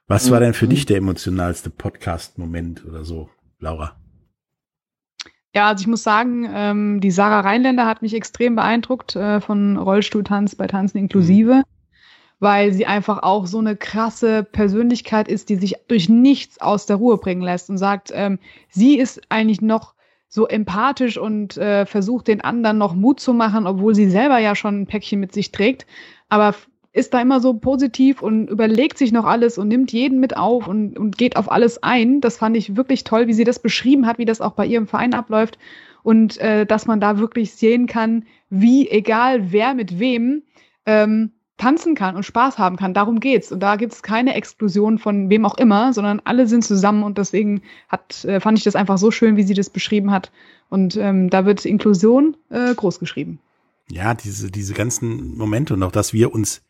[0.07, 0.71] Was war denn für mhm.
[0.71, 3.95] dich der emotionalste Podcast-Moment oder so, Laura?
[5.53, 9.77] Ja, also ich muss sagen, ähm, die Sarah Rheinländer hat mich extrem beeindruckt äh, von
[9.77, 11.55] Rollstuhltanz bei Tanzen inklusive.
[11.55, 11.63] Mhm
[12.41, 16.95] weil sie einfach auch so eine krasse Persönlichkeit ist, die sich durch nichts aus der
[16.95, 19.93] Ruhe bringen lässt und sagt, ähm, sie ist eigentlich noch
[20.33, 24.55] so empathisch und äh, versucht den anderen noch Mut zu machen, obwohl sie selber ja
[24.55, 25.85] schon ein Päckchen mit sich trägt,
[26.29, 26.55] aber
[26.93, 30.67] ist da immer so positiv und überlegt sich noch alles und nimmt jeden mit auf
[30.67, 32.21] und, und geht auf alles ein.
[32.21, 34.87] Das fand ich wirklich toll, wie sie das beschrieben hat, wie das auch bei ihrem
[34.87, 35.57] Verein abläuft
[36.01, 40.43] und äh, dass man da wirklich sehen kann, wie egal wer mit wem
[40.85, 42.95] ähm, tanzen kann und Spaß haben kann.
[42.95, 43.51] Darum geht's.
[43.51, 47.19] Und da gibt es keine Exklusion von wem auch immer, sondern alle sind zusammen und
[47.19, 50.31] deswegen hat, äh, fand ich das einfach so schön, wie sie das beschrieben hat.
[50.69, 53.39] Und ähm, da wird Inklusion äh, groß geschrieben.
[53.89, 56.63] Ja, diese, diese ganzen Momente und auch, dass wir uns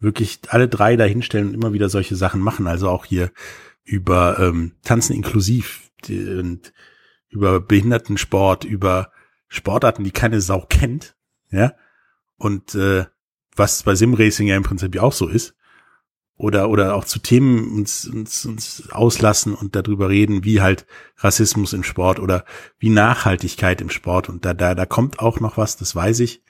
[0.00, 2.66] wirklich alle drei dahinstellen und immer wieder solche Sachen machen.
[2.66, 3.30] Also auch hier
[3.84, 6.72] über ähm, Tanzen inklusiv und
[7.28, 9.12] über Behindertensport, über
[9.46, 11.14] Sportarten, die keine Sau kennt,
[11.50, 11.74] ja.
[12.38, 13.04] Und äh,
[13.56, 15.54] was bei Simracing ja im Prinzip auch so ist.
[16.36, 20.86] Oder, oder auch zu Themen uns, uns, uns auslassen und darüber reden, wie halt
[21.18, 22.44] Rassismus im Sport oder
[22.78, 24.28] wie Nachhaltigkeit im Sport.
[24.28, 26.42] Und da, da, da kommt auch noch was, das weiß ich.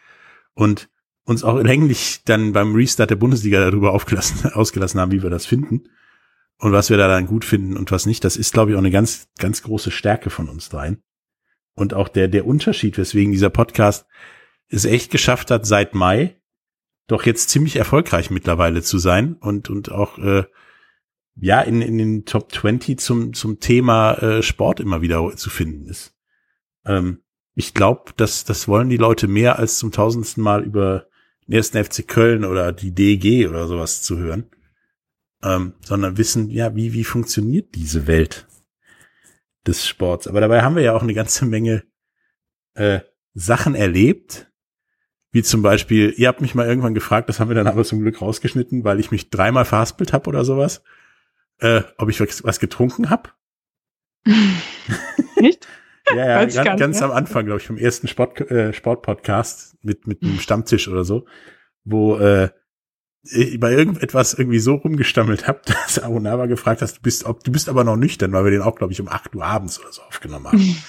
[0.54, 0.88] Und
[1.24, 5.46] uns auch länglich dann beim Restart der Bundesliga darüber aufgelassen, ausgelassen haben, wie wir das
[5.46, 5.88] finden.
[6.58, 8.24] und was wir da dann gut finden und was nicht.
[8.24, 11.02] Das ist, glaube ich, auch eine ganz, ganz große Stärke von uns dreien.
[11.74, 14.06] Und auch der, der Unterschied, weswegen dieser Podcast
[14.68, 16.40] es echt geschafft hat, seit Mai
[17.06, 20.44] doch jetzt ziemlich erfolgreich mittlerweile zu sein und, und auch, äh,
[21.36, 25.86] ja, in, in den Top 20 zum, zum Thema äh, Sport immer wieder zu finden
[25.86, 26.14] ist.
[26.84, 27.22] Ähm,
[27.54, 31.06] ich glaube, dass das wollen die Leute mehr als zum tausendsten Mal über
[31.46, 34.50] den ersten FC Köln oder die DG oder sowas zu hören,
[35.42, 38.46] ähm, sondern wissen, ja, wie, wie funktioniert diese Welt
[39.66, 40.26] des Sports.
[40.26, 41.84] Aber dabei haben wir ja auch eine ganze Menge
[42.74, 43.00] äh,
[43.34, 44.51] Sachen erlebt,
[45.32, 48.00] wie zum Beispiel, ihr habt mich mal irgendwann gefragt, das haben wir dann aber zum
[48.00, 50.82] Glück rausgeschnitten, weil ich mich dreimal verhaspelt habe oder sowas,
[51.58, 53.30] äh, ob ich was getrunken habe.
[55.40, 55.66] Nicht?
[56.10, 60.06] Ja, ja, ganz, ganz, ganz am Anfang, glaube ich, vom ersten Sport, äh, Sportpodcast mit,
[60.06, 61.26] mit einem Stammtisch oder so,
[61.84, 62.50] wo äh,
[63.22, 67.52] ich bei irgendetwas irgendwie so rumgestammelt habe, dass Arunava gefragt hast, du bist, ob, du
[67.52, 69.92] bist aber noch nüchtern, weil wir den auch, glaube ich, um acht Uhr abends oder
[69.92, 70.76] so aufgenommen haben.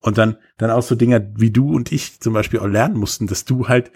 [0.00, 3.26] und dann, dann auch so Dinge wie du und ich zum Beispiel auch lernen mussten,
[3.26, 3.92] dass du halt,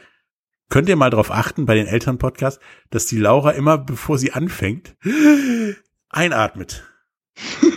[0.69, 4.97] könnt ihr mal drauf achten bei den Elternpodcasts, dass die Laura immer, bevor sie anfängt,
[6.09, 6.85] einatmet.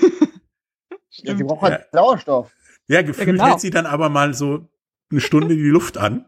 [1.24, 2.52] Ja, die braucht halt Sauerstoff.
[2.88, 3.48] Ja, gefühlt ja, genau.
[3.48, 4.70] hält sie dann aber mal so
[5.12, 6.26] eine Stunde die Luft an.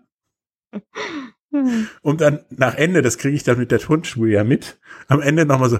[2.01, 5.45] Und dann nach Ende, das kriege ich dann mit der Tonspur ja mit, am Ende
[5.45, 5.79] nochmal so.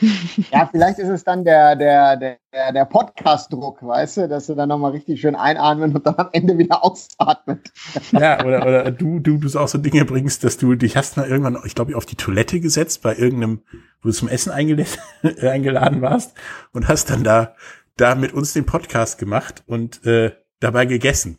[0.52, 2.38] Ja, vielleicht ist es dann der, der, der,
[2.72, 6.58] der Podcast-Druck, weißt du, dass du dann nochmal richtig schön einatmen und dann am Ende
[6.58, 7.72] wieder ausatmet.
[8.12, 11.28] Ja, oder, oder du, du, du auch so Dinge bringst, dass du dich hast mal
[11.28, 13.62] irgendwann, ich glaube, auf die Toilette gesetzt bei irgendeinem,
[14.02, 14.52] wo du zum Essen
[15.40, 16.34] eingeladen warst
[16.72, 17.54] und hast dann da
[17.98, 21.38] da mit uns den Podcast gemacht und äh, dabei gegessen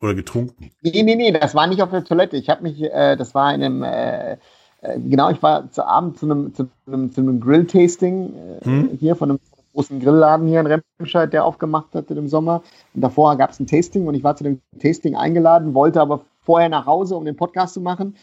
[0.00, 0.70] oder getrunken.
[0.80, 2.36] Nee, nee, nee, das war nicht auf der Toilette.
[2.36, 4.38] Ich habe mich, äh, das war in einem, äh,
[4.80, 8.90] äh, genau, ich war zu Abend zu einem, zu einem, zu einem Grill-Tasting äh, hm?
[8.98, 9.40] hier von einem
[9.74, 12.62] großen Grillladen hier in Remscheid, der aufgemacht hatte im Sommer.
[12.94, 16.22] Und davor gab es ein Tasting und ich war zu dem Tasting eingeladen, wollte aber
[16.40, 18.16] vorher nach Hause, um den Podcast zu machen.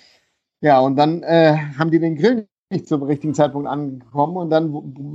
[0.61, 4.71] Ja, und dann äh, haben die den Grill nicht zum richtigen Zeitpunkt angekommen und dann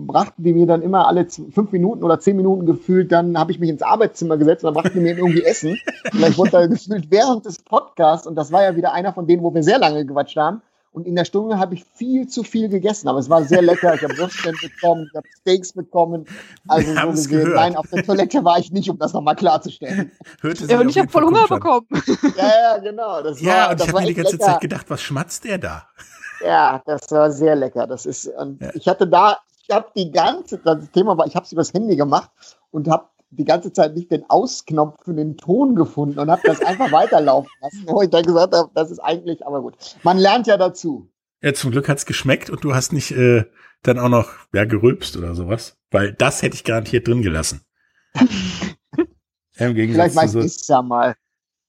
[0.07, 3.59] brachten die mir dann immer alle fünf Minuten oder zehn Minuten gefühlt, dann habe ich
[3.59, 5.77] mich ins Arbeitszimmer gesetzt und dann brachten die mir irgendwie Essen.
[6.13, 9.27] Und ich wurde da gefühlt während des Podcasts und das war ja wieder einer von
[9.27, 10.63] denen, wo wir sehr lange gequatscht haben.
[10.93, 13.95] Und in der Stunde habe ich viel zu viel gegessen, aber es war sehr lecker.
[13.95, 16.27] Ich habe Würstchen bekommen, ich habe Steaks bekommen.
[16.67, 17.55] Also so gesehen, gehört.
[17.55, 20.11] nein, auf der Toilette war ich nicht, um das nochmal klarzustellen.
[20.41, 21.87] Hörte ja, und ich habe voll Hunger bekommen.
[22.37, 23.23] Ja, ja, genau.
[23.23, 24.45] Das ja, war, und ich habe mir die ganze lecker.
[24.47, 25.87] Zeit gedacht, was schmatzt der da?
[26.45, 27.87] Ja, das war sehr lecker.
[27.87, 28.71] Das ist, und ja.
[28.75, 31.95] ich hatte da, ich habe die ganze, das Thema war, ich habe es übers Handy
[31.95, 32.31] gemacht
[32.73, 36.61] und habe die ganze Zeit nicht den Ausknopf für den Ton gefunden und habe das
[36.61, 39.75] einfach weiterlaufen lassen, wo ich dann gesagt habe, das ist eigentlich, aber gut.
[40.03, 41.11] Man lernt ja dazu.
[41.43, 43.45] Ja, zum Glück hat's geschmeckt und du hast nicht äh,
[43.83, 47.63] dann auch noch ja gerülpst oder sowas, weil das hätte ich garantiert drin gelassen.
[49.57, 51.15] Im Gegensatz Vielleicht weiß so, ja mal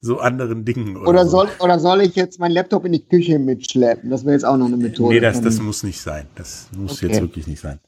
[0.01, 0.97] so anderen Dingen.
[0.97, 4.09] Oder, oder, soll, oder soll ich jetzt meinen Laptop in die Küche mitschleppen?
[4.09, 5.13] Das wäre jetzt auch noch eine Methode.
[5.13, 6.27] Nee, das, das muss nicht sein.
[6.35, 7.07] Das muss okay.
[7.07, 7.79] jetzt wirklich nicht sein.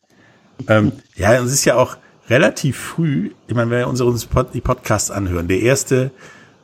[0.68, 1.98] Ähm, ja, es ist ja auch
[2.30, 6.12] relativ früh, ich meine, wenn wir unsere Pod, die Podcasts anhören, der erste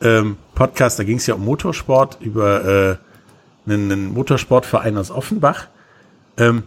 [0.02, 5.68] ähm, Podcast, da ging es ja um Motorsport, über äh, einen, einen Motorsportverein aus Offenbach,
[6.38, 6.64] ähm,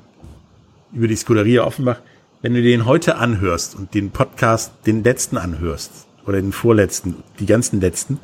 [0.93, 2.01] über die Scuderia Offenbach.
[2.43, 7.47] Wenn du den heute anhörst und den Podcast, den letzten anhörst, oder den vorletzten, die
[7.47, 8.19] ganzen letzten,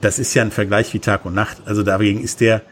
[0.00, 1.58] das ist ja ein Vergleich wie Tag und Nacht.
[1.66, 2.62] Also dagegen ist der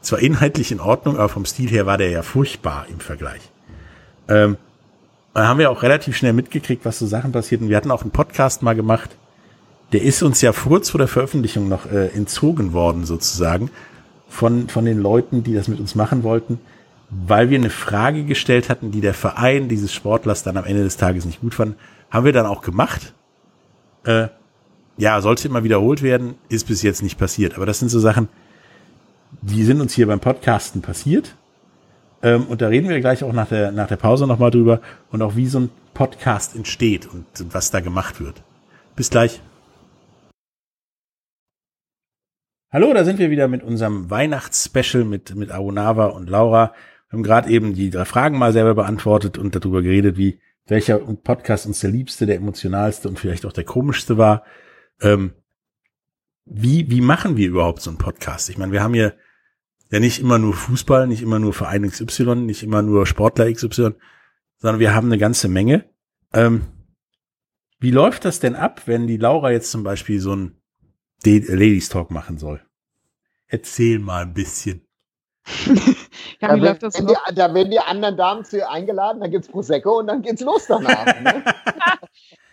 [0.00, 3.40] zwar inhaltlich in Ordnung, aber vom Stil her war der ja furchtbar im Vergleich.
[4.28, 4.56] Ähm,
[5.34, 7.68] da haben wir auch relativ schnell mitgekriegt, was so Sachen passierten.
[7.68, 9.10] Wir hatten auch einen Podcast mal gemacht.
[9.92, 13.70] Der ist uns ja kurz vor der Veröffentlichung noch äh, entzogen worden, sozusagen,
[14.28, 16.60] von, von den Leuten, die das mit uns machen wollten,
[17.10, 20.96] weil wir eine Frage gestellt hatten, die der Verein dieses Sportlers dann am Ende des
[20.96, 21.76] Tages nicht gut fand.
[22.10, 23.12] Haben wir dann auch gemacht.
[24.04, 24.28] Äh,
[24.96, 27.56] ja, sollte immer wiederholt werden, ist bis jetzt nicht passiert.
[27.56, 28.28] Aber das sind so Sachen,
[29.42, 31.34] die sind uns hier beim Podcasten passiert.
[32.24, 35.20] Ähm, und da reden wir gleich auch nach der, nach der Pause nochmal drüber und
[35.20, 38.42] auch wie so ein Podcast entsteht und was da gemacht wird.
[38.96, 39.42] Bis gleich.
[42.72, 46.72] Hallo, da sind wir wieder mit unserem Weihnachtsspecial mit, mit Arunava und Laura.
[47.10, 50.98] Wir haben gerade eben die drei Fragen mal selber beantwortet und darüber geredet, wie welcher
[50.98, 54.44] Podcast uns der liebste, der emotionalste und vielleicht auch der komischste war.
[55.02, 55.34] Ähm,
[56.46, 58.48] wie, wie machen wir überhaupt so einen Podcast?
[58.48, 59.14] Ich meine, wir haben hier
[59.90, 63.94] ja nicht immer nur Fußball, nicht immer nur Verein XY, nicht immer nur Sportler XY,
[64.58, 65.84] sondern wir haben eine ganze Menge.
[66.32, 66.62] Ähm,
[67.80, 70.60] wie läuft das denn ab, wenn die Laura jetzt zum Beispiel so ein
[71.24, 72.62] Ladies Talk machen soll?
[73.46, 74.86] Erzähl mal ein bisschen.
[76.40, 80.00] Ja, da, werden, die, da, werden die, anderen Damen zu ihr eingeladen, dann gibt's Prosecco
[80.00, 81.06] und dann geht's los danach.
[81.20, 81.44] Ne?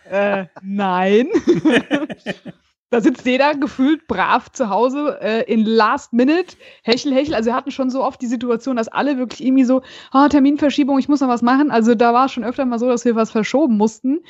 [0.10, 1.28] äh, nein.
[2.92, 7.34] Da sitzt jeder gefühlt brav zu Hause äh, in Last Minute, hechel, hechel.
[7.34, 10.98] Also wir hatten schon so oft die Situation, dass alle wirklich irgendwie so, ah, Terminverschiebung,
[10.98, 11.70] ich muss noch was machen.
[11.70, 14.20] Also da war schon öfter mal so, dass wir was verschoben mussten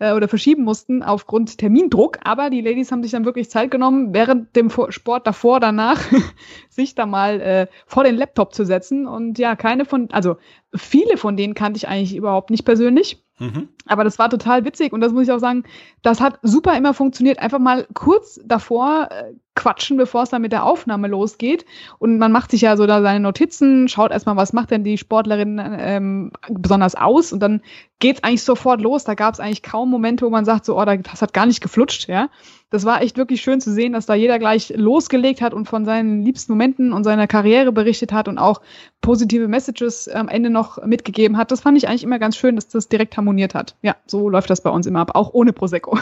[0.00, 2.18] äh, oder verschieben mussten aufgrund Termindruck.
[2.24, 6.00] Aber die Ladies haben sich dann wirklich Zeit genommen, während dem Sport davor, danach,
[6.68, 9.06] sich da mal äh, vor den Laptop zu setzen.
[9.06, 10.38] Und ja, keine von, also
[10.74, 13.22] viele von denen kannte ich eigentlich überhaupt nicht persönlich.
[13.38, 13.68] Mhm.
[13.86, 15.64] Aber das war total witzig und das muss ich auch sagen,
[16.02, 17.38] das hat super immer funktioniert.
[17.38, 21.66] Einfach mal kurz davor äh, quatschen, bevor es dann mit der Aufnahme losgeht.
[21.98, 24.98] Und man macht sich ja so da seine Notizen, schaut erstmal, was macht denn die
[24.98, 27.60] Sportlerin ähm, besonders aus und dann
[27.98, 29.04] geht's eigentlich sofort los.
[29.04, 31.60] Da gab es eigentlich kaum Momente, wo man sagt, so, oh, das hat gar nicht
[31.60, 32.28] geflutscht, ja.
[32.70, 35.86] Das war echt wirklich schön zu sehen, dass da jeder gleich losgelegt hat und von
[35.86, 38.60] seinen liebsten Momenten und seiner Karriere berichtet hat und auch
[39.00, 41.50] positive Messages am Ende noch mitgegeben hat.
[41.50, 43.76] Das fand ich eigentlich immer ganz schön, dass das direkt harmoniert hat.
[43.80, 45.98] Ja, so läuft das bei uns immer ab, auch ohne Prosecco.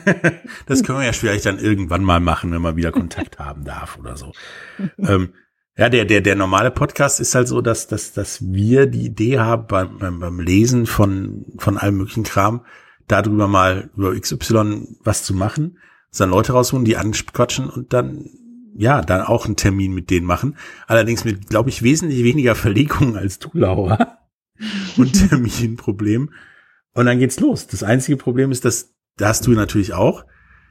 [0.66, 3.98] das können wir ja vielleicht dann irgendwann mal machen, wenn man wieder Kontakt haben darf
[3.98, 4.32] oder so.
[4.98, 5.34] Ähm,
[5.76, 9.38] ja, der, der, der normale Podcast ist halt so, dass, dass, dass wir die Idee
[9.38, 12.64] haben beim, beim, beim Lesen von, von allem möglichen Kram,
[13.06, 15.78] darüber mal über XY was zu machen,
[16.16, 18.28] dann Leute rausholen, die anquatschen und dann,
[18.74, 20.56] ja, dann auch einen Termin mit denen machen.
[20.86, 24.18] Allerdings mit, glaube ich, wesentlich weniger Verlegungen als du, Laura.
[24.96, 26.30] und Terminproblem.
[26.94, 27.66] Und dann geht's los.
[27.66, 30.24] Das einzige Problem ist, dass, da hast du natürlich auch,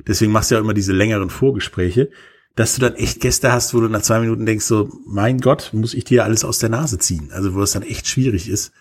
[0.05, 2.09] deswegen machst du ja immer diese längeren Vorgespräche,
[2.55, 5.71] dass du dann echt Gäste hast, wo du nach zwei Minuten denkst, so, mein Gott,
[5.73, 7.29] muss ich dir alles aus der Nase ziehen?
[7.31, 8.73] Also wo es dann echt schwierig ist,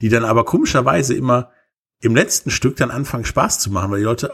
[0.00, 1.50] die dann aber komischerweise immer
[2.00, 4.32] im letzten Stück dann anfangen Spaß zu machen, weil die Leute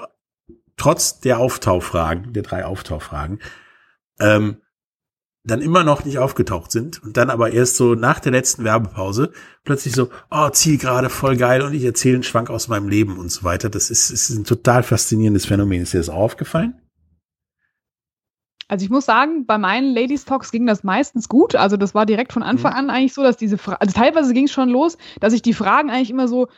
[0.76, 3.40] trotz der Auftauchfragen, der drei Auftauchfragen,
[4.20, 4.58] ähm,
[5.44, 9.30] dann immer noch nicht aufgetaucht sind und dann aber erst so nach der letzten Werbepause
[9.62, 13.30] plötzlich so, oh, Zielgerade, voll geil und ich erzähle einen Schwank aus meinem Leben und
[13.30, 13.68] so weiter.
[13.68, 15.82] Das ist, ist ein total faszinierendes Phänomen.
[15.82, 16.80] Ist dir das auch aufgefallen?
[18.68, 21.54] Also ich muss sagen, bei meinen Ladies Talks ging das meistens gut.
[21.54, 22.78] Also das war direkt von Anfang mhm.
[22.78, 25.52] an eigentlich so, dass diese Fra also teilweise ging es schon los, dass ich die
[25.52, 26.48] Fragen eigentlich immer so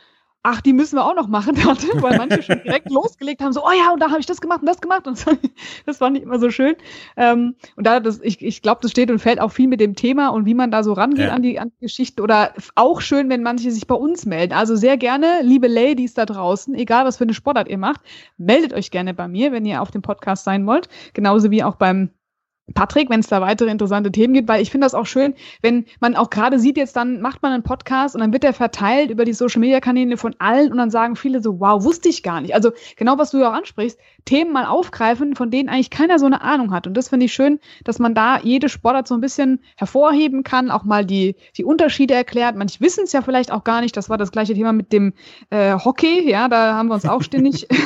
[0.49, 3.63] ach, die müssen wir auch noch machen hatte, weil manche schon direkt losgelegt haben, so,
[3.63, 5.31] oh ja, und da habe ich das gemacht und das gemacht und so.
[5.85, 6.75] das fand ich immer so schön.
[7.17, 9.95] Ähm, und da, das, ich, ich glaube, das steht und fällt auch viel mit dem
[9.95, 11.33] Thema und wie man da so rangeht ja.
[11.33, 14.53] an, die, an die Geschichte oder auch schön, wenn manche sich bei uns melden.
[14.53, 18.01] Also sehr gerne, liebe Ladies da draußen, egal was für eine Sportart ihr macht,
[18.37, 21.75] meldet euch gerne bei mir, wenn ihr auf dem Podcast sein wollt, genauso wie auch
[21.75, 22.09] beim
[22.73, 25.85] Patrick, wenn es da weitere interessante Themen gibt, weil ich finde das auch schön, wenn
[25.99, 29.09] man auch gerade sieht, jetzt dann macht man einen Podcast und dann wird der verteilt
[29.09, 32.23] über die Social Media Kanäle von allen und dann sagen viele so, wow, wusste ich
[32.23, 32.53] gar nicht.
[32.53, 36.25] Also genau, was du ja auch ansprichst, Themen mal aufgreifen, von denen eigentlich keiner so
[36.25, 36.87] eine Ahnung hat.
[36.87, 40.69] Und das finde ich schön, dass man da jede Sportart so ein bisschen hervorheben kann,
[40.69, 42.55] auch mal die, die Unterschiede erklärt.
[42.55, 43.95] Manche wissen es ja vielleicht auch gar nicht.
[43.95, 45.13] Das war das gleiche Thema mit dem
[45.49, 46.29] äh, Hockey.
[46.29, 47.67] Ja, da haben wir uns auch ständig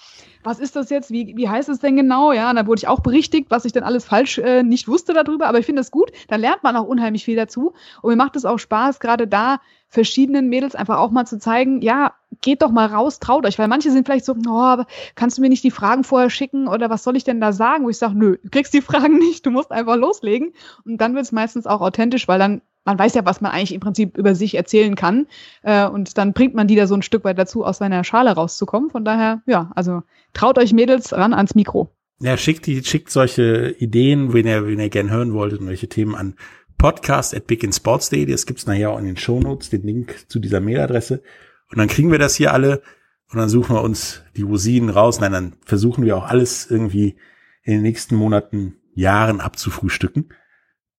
[0.42, 2.32] was ist das jetzt, wie, wie heißt es denn genau?
[2.32, 5.12] Ja, und da wurde ich auch berichtigt, was ich denn alles falsch äh, nicht wusste
[5.12, 7.74] darüber, aber ich finde das gut, da lernt man auch unheimlich viel dazu.
[8.02, 11.82] Und mir macht es auch Spaß, gerade da verschiedenen Mädels einfach auch mal zu zeigen,
[11.82, 14.84] ja, geht doch mal raus, traut euch, weil manche sind vielleicht so, oh,
[15.16, 17.84] kannst du mir nicht die Fragen vorher schicken oder was soll ich denn da sagen?
[17.84, 20.52] Wo ich sage, nö, du kriegst die Fragen nicht, du musst einfach loslegen.
[20.84, 23.72] Und dann wird es meistens auch authentisch, weil dann man weiß ja, was man eigentlich
[23.72, 25.26] im Prinzip über sich erzählen kann.
[25.62, 28.32] Äh, und dann bringt man die da so ein Stück weit dazu, aus seiner Schale
[28.32, 28.90] rauszukommen.
[28.90, 31.94] Von daher, ja, also traut euch Mädels ran ans Mikro.
[32.18, 35.88] Ja, schickt die, schickt solche Ideen, wenn ihr, wenn ihr gern hören wolltet und welche
[35.88, 36.34] Themen an
[36.78, 38.26] podcast at biginsports.de.
[38.26, 41.22] Das gibt's nachher auch in den Shownotes, den Link zu dieser Mailadresse.
[41.70, 42.82] Und dann kriegen wir das hier alle
[43.30, 45.20] und dann suchen wir uns die Rosinen raus.
[45.20, 47.16] Nein, dann versuchen wir auch alles irgendwie
[47.62, 50.30] in den nächsten Monaten, Jahren abzufrühstücken.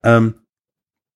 [0.04, 0.36] Ähm,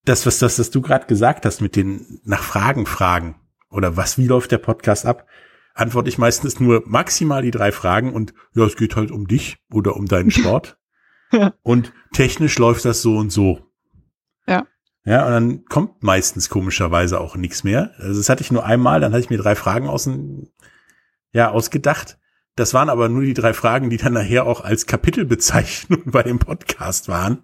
[0.06, 3.36] das, was das, was du gerade gesagt hast mit den nach Fragen fragen
[3.70, 5.26] oder was, wie läuft der Podcast ab,
[5.74, 9.58] antworte ich meistens nur maximal die drei Fragen und ja, es geht halt um dich
[9.70, 10.78] oder um deinen Sport.
[11.62, 13.60] Und technisch läuft das so und so.
[14.46, 14.66] Ja.
[15.04, 17.92] Ja, und dann kommt meistens komischerweise auch nichts mehr.
[17.98, 20.08] Also das hatte ich nur einmal, dann hatte ich mir drei Fragen aus,
[21.32, 22.18] ja, ausgedacht.
[22.54, 26.38] Das waren aber nur die drei Fragen, die dann nachher auch als Kapitelbezeichnung bei dem
[26.38, 27.42] Podcast waren.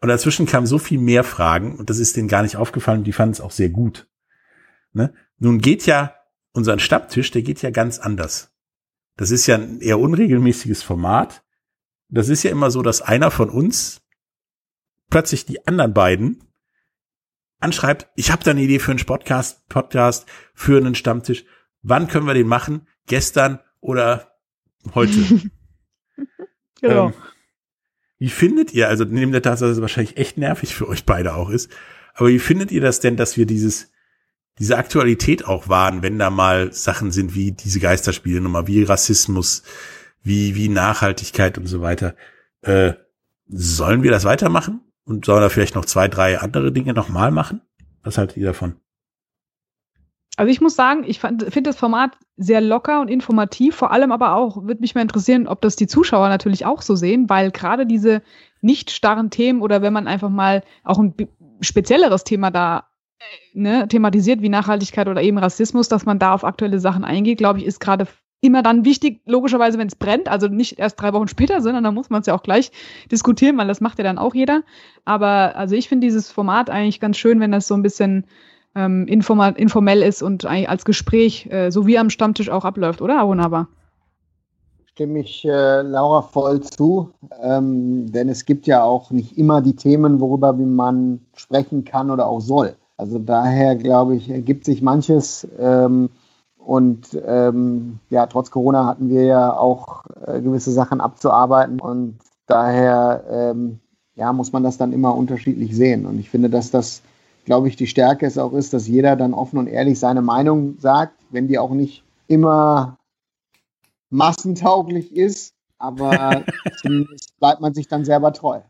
[0.00, 3.04] Und dazwischen kamen so viel mehr Fragen und das ist denen gar nicht aufgefallen und
[3.04, 4.08] die fanden es auch sehr gut.
[4.92, 5.14] Ne?
[5.38, 6.14] Nun geht ja
[6.52, 8.52] unser Stammtisch, der geht ja ganz anders.
[9.16, 11.44] Das ist ja ein eher unregelmäßiges Format.
[12.08, 14.02] Das ist ja immer so, dass einer von uns
[15.10, 16.44] plötzlich die anderen beiden
[17.58, 21.44] anschreibt, ich habe da eine Idee für einen Podcast, Podcast, für einen Stammtisch.
[21.82, 22.86] Wann können wir den machen?
[23.06, 24.36] Gestern oder
[24.94, 25.12] heute?
[26.80, 27.08] genau.
[27.08, 27.14] Ähm,
[28.18, 31.34] wie findet ihr, also neben der Tatsache, dass es wahrscheinlich echt nervig für euch beide
[31.34, 31.70] auch ist,
[32.14, 33.92] Aber wie findet ihr das denn, dass wir dieses,
[34.58, 39.62] diese Aktualität auch wahren, wenn da mal Sachen sind wie diese Geisterspiele nochmal, wie Rassismus,
[40.22, 42.16] wie, wie Nachhaltigkeit und so weiter.
[42.62, 42.94] Äh,
[43.48, 44.80] sollen wir das weitermachen?
[45.04, 47.60] Und sollen da vielleicht noch zwei, drei andere Dinge nochmal machen?
[48.02, 48.76] Was haltet ihr davon?
[50.36, 53.74] Also ich muss sagen, ich finde das Format sehr locker und informativ.
[53.74, 56.94] Vor allem aber auch, würde mich mal interessieren, ob das die Zuschauer natürlich auch so
[56.94, 58.22] sehen, weil gerade diese
[58.60, 61.14] nicht starren Themen oder wenn man einfach mal auch ein
[61.60, 66.44] spezielleres Thema da äh, ne, thematisiert, wie Nachhaltigkeit oder eben Rassismus, dass man da auf
[66.44, 68.06] aktuelle Sachen eingeht, glaube ich, ist gerade
[68.42, 71.90] immer dann wichtig, logischerweise, wenn es brennt, also nicht erst drei Wochen später, sondern da
[71.90, 72.70] muss man es ja auch gleich
[73.10, 74.62] diskutieren, weil das macht ja dann auch jeder.
[75.06, 78.26] Aber also ich finde dieses Format eigentlich ganz schön, wenn das so ein bisschen
[78.76, 83.26] ähm, informell ist und eigentlich als Gespräch, äh, so wie am Stammtisch auch abläuft, oder,
[83.26, 83.68] Wunderbar?
[84.92, 87.10] Stimme ich äh, Laura voll zu,
[87.42, 92.26] ähm, denn es gibt ja auch nicht immer die Themen, worüber man sprechen kann oder
[92.26, 92.76] auch soll.
[92.96, 95.46] Also daher glaube ich, ergibt sich manches.
[95.58, 96.08] Ähm,
[96.56, 103.22] und ähm, ja, trotz Corona hatten wir ja auch äh, gewisse Sachen abzuarbeiten und daher
[103.30, 103.80] ähm,
[104.16, 106.06] ja, muss man das dann immer unterschiedlich sehen.
[106.06, 107.02] Und ich finde, dass das
[107.46, 110.78] glaube ich, die Stärke es auch ist, dass jeder dann offen und ehrlich seine Meinung
[110.78, 112.98] sagt, wenn die auch nicht immer
[114.10, 116.44] massentauglich ist, aber
[116.82, 118.60] zumindest bleibt man sich dann selber treu.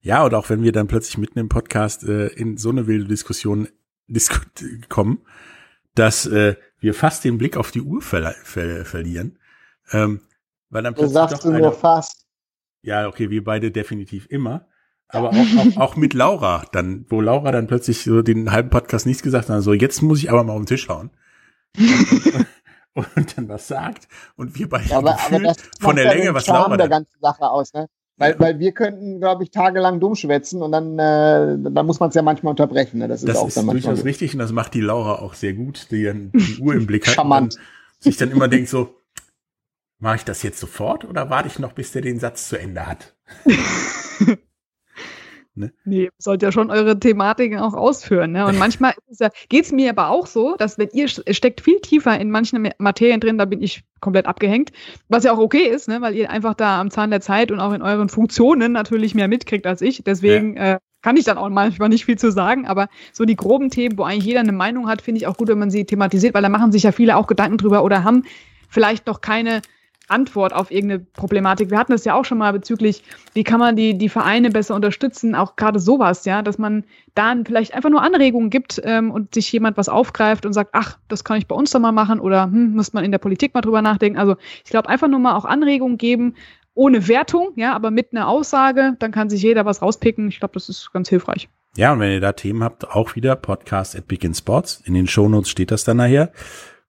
[0.00, 3.06] Ja, und auch wenn wir dann plötzlich mitten im Podcast äh, in so eine wilde
[3.06, 3.68] Diskussion
[4.08, 4.40] disku
[4.88, 5.20] kommen,
[5.94, 9.38] dass äh, wir fast den Blick auf die Uhr ver ver verlieren.
[9.92, 10.22] Ähm,
[10.70, 12.26] weil dann plötzlich du sagst du nur fast.
[12.80, 14.69] Ja, okay, wir beide definitiv immer
[15.12, 19.06] aber auch, auch, auch mit Laura dann, wo Laura dann plötzlich so den halben Podcast
[19.06, 21.10] nichts gesagt hat, so jetzt muss ich aber mal auf den Tisch hauen.
[22.92, 26.76] Und, und dann was sagt und wir beide aber, aber von der Länge, was Laura
[26.76, 27.86] der ganzen Sache aus, ne?
[28.16, 32.10] Weil, weil wir könnten, glaube ich, tagelang dumm schwätzen und dann, äh, dann muss man
[32.10, 32.98] es ja manchmal unterbrechen.
[32.98, 33.08] Ne?
[33.08, 34.04] Das ist, das auch ist dann durchaus gut.
[34.04, 37.06] richtig und das macht die Laura auch sehr gut, die dann die Uhr im Blick
[37.06, 37.54] hat Charmant.
[37.54, 37.60] und
[38.04, 38.94] sich dann immer denkt so,
[40.00, 42.86] mache ich das jetzt sofort oder warte ich noch, bis der den Satz zu Ende
[42.86, 43.14] hat?
[45.54, 45.72] Ne?
[45.84, 48.32] Nee, sollt ja schon eure Thematiken auch ausführen.
[48.32, 48.46] Ne?
[48.46, 52.18] Und manchmal ja, geht es mir aber auch so, dass wenn ihr steckt viel tiefer
[52.18, 54.70] in manchen Materien drin, da bin ich komplett abgehängt,
[55.08, 56.00] was ja auch okay ist, ne?
[56.00, 59.28] weil ihr einfach da am Zahn der Zeit und auch in euren Funktionen natürlich mehr
[59.28, 60.02] mitkriegt als ich.
[60.04, 60.74] Deswegen ja.
[60.74, 63.98] äh, kann ich dann auch manchmal nicht viel zu sagen, aber so die groben Themen,
[63.98, 66.42] wo eigentlich jeder eine Meinung hat, finde ich auch gut, wenn man sie thematisiert, weil
[66.42, 68.24] da machen sich ja viele auch Gedanken drüber oder haben
[68.68, 69.62] vielleicht noch keine
[70.10, 71.70] Antwort auf irgendeine Problematik.
[71.70, 73.02] Wir hatten das ja auch schon mal bezüglich,
[73.34, 76.84] wie kann man die, die Vereine besser unterstützen, auch gerade sowas, ja, dass man
[77.14, 80.98] dann vielleicht einfach nur Anregungen gibt ähm, und sich jemand was aufgreift und sagt, ach,
[81.08, 83.54] das kann ich bei uns doch mal machen oder hm, muss man in der Politik
[83.54, 84.18] mal drüber nachdenken.
[84.18, 86.34] Also ich glaube, einfach nur mal auch Anregungen geben,
[86.74, 90.28] ohne Wertung, ja, aber mit einer Aussage, dann kann sich jeder was rauspicken.
[90.28, 91.48] Ich glaube, das ist ganz hilfreich.
[91.76, 94.82] Ja, und wenn ihr da Themen habt, auch wieder Podcast at Begin Sports.
[94.84, 96.32] In den Shownotes steht das dann nachher.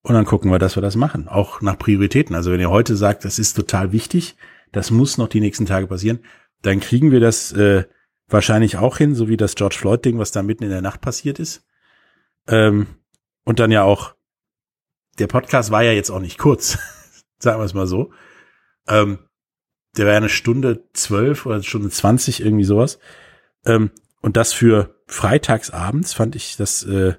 [0.03, 1.27] Und dann gucken wir, dass wir das machen.
[1.27, 2.35] Auch nach Prioritäten.
[2.35, 4.35] Also wenn ihr heute sagt, das ist total wichtig,
[4.71, 6.19] das muss noch die nächsten Tage passieren,
[6.61, 7.85] dann kriegen wir das äh,
[8.27, 11.39] wahrscheinlich auch hin, so wie das George Floyd-Ding, was da mitten in der Nacht passiert
[11.39, 11.65] ist.
[12.47, 12.87] Ähm,
[13.43, 14.15] und dann ja auch,
[15.19, 16.79] der Podcast war ja jetzt auch nicht kurz,
[17.39, 18.11] sagen wir es mal so.
[18.87, 19.19] Ähm,
[19.97, 22.99] der war ja eine Stunde zwölf oder eine Stunde zwanzig, irgendwie sowas.
[23.65, 23.91] Ähm,
[24.21, 27.15] und das für freitagsabends fand ich, dass äh,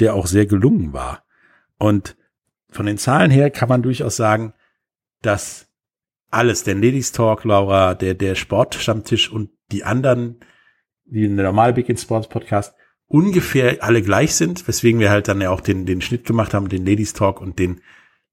[0.00, 1.23] der auch sehr gelungen war.
[1.78, 2.16] Und
[2.70, 4.54] von den Zahlen her kann man durchaus sagen,
[5.22, 5.68] dass
[6.30, 10.40] alles, der Ladies Talk, Laura, der, der Sportstammtisch und die anderen,
[11.04, 12.74] die normale Big in Sports Podcast,
[13.06, 16.68] ungefähr alle gleich sind, weswegen wir halt dann ja auch den, den Schnitt gemacht haben,
[16.68, 17.80] den Ladies Talk und den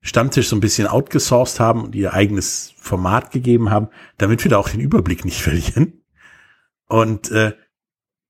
[0.03, 4.57] Stammtisch so ein bisschen outgesourced haben und ihr eigenes Format gegeben haben, damit wir da
[4.57, 6.03] auch den Überblick nicht verlieren.
[6.87, 7.53] Und äh,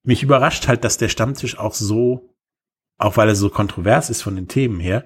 [0.03, 2.30] mich überrascht halt, dass der Stammtisch auch so
[3.01, 5.05] auch weil er so kontrovers ist von den Themen her,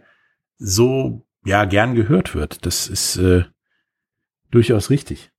[0.58, 2.66] so ja gern gehört wird.
[2.66, 3.46] Das ist äh,
[4.52, 5.32] durchaus richtig.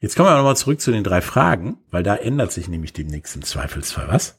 [0.00, 3.34] Jetzt kommen wir nochmal zurück zu den drei Fragen, weil da ändert sich nämlich demnächst
[3.34, 4.38] im Zweifelsfall was.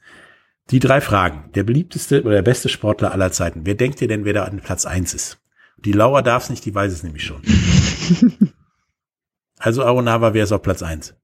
[0.70, 1.52] Die drei Fragen.
[1.54, 3.66] Der beliebteste oder der beste Sportler aller Zeiten.
[3.66, 5.40] Wer denkt ihr denn, wer da an Platz eins ist?
[5.78, 7.42] Die Laura darf es nicht, die weiß es nämlich schon.
[9.58, 11.16] also Aronava, wer ist auf Platz eins?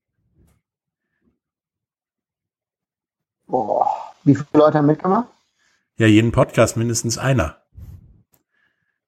[3.45, 3.87] Boah,
[4.23, 5.32] wie viele Leute haben mitgemacht?
[5.97, 7.57] Ja jeden Podcast mindestens einer.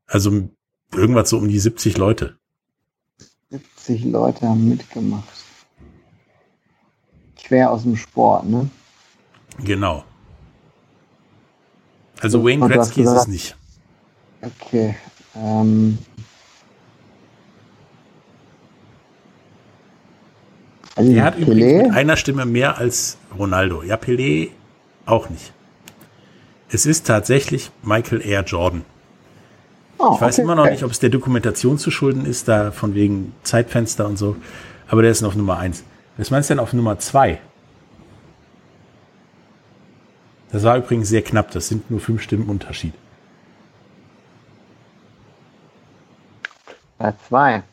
[0.08, 0.50] Also
[0.94, 2.38] irgendwas so um die 70 Leute.
[3.50, 5.30] 70 Leute haben mitgemacht.
[7.44, 8.70] Quer aus dem Sport, ne?
[9.60, 10.04] Genau.
[12.20, 13.56] Also so, Wayne Gretzky ist es nicht.
[14.42, 14.96] Okay.
[15.36, 15.98] Ähm,
[20.96, 21.42] also er hat Pelé?
[21.42, 23.84] übrigens mit einer Stimme mehr als Ronaldo.
[23.84, 24.50] Ja, Pelé
[25.06, 25.54] Auch nicht.
[26.70, 28.86] Es ist tatsächlich Michael Air Jordan.
[29.98, 30.42] Oh, ich weiß okay.
[30.42, 34.18] immer noch nicht, ob es der Dokumentation zu schulden ist, da von wegen Zeitfenster und
[34.18, 34.36] so.
[34.88, 35.84] Aber der ist noch Nummer eins.
[36.18, 37.40] Was meinst du denn auf Nummer zwei?
[40.52, 41.52] Das war übrigens sehr knapp.
[41.52, 42.94] Das sind nur fünf Stimmen Unterschied.
[46.98, 47.64] Platz zwei.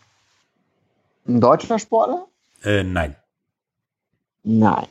[1.27, 2.27] Ein deutscher Sportler?
[2.63, 3.17] Äh, nein.
[4.43, 4.87] Nein.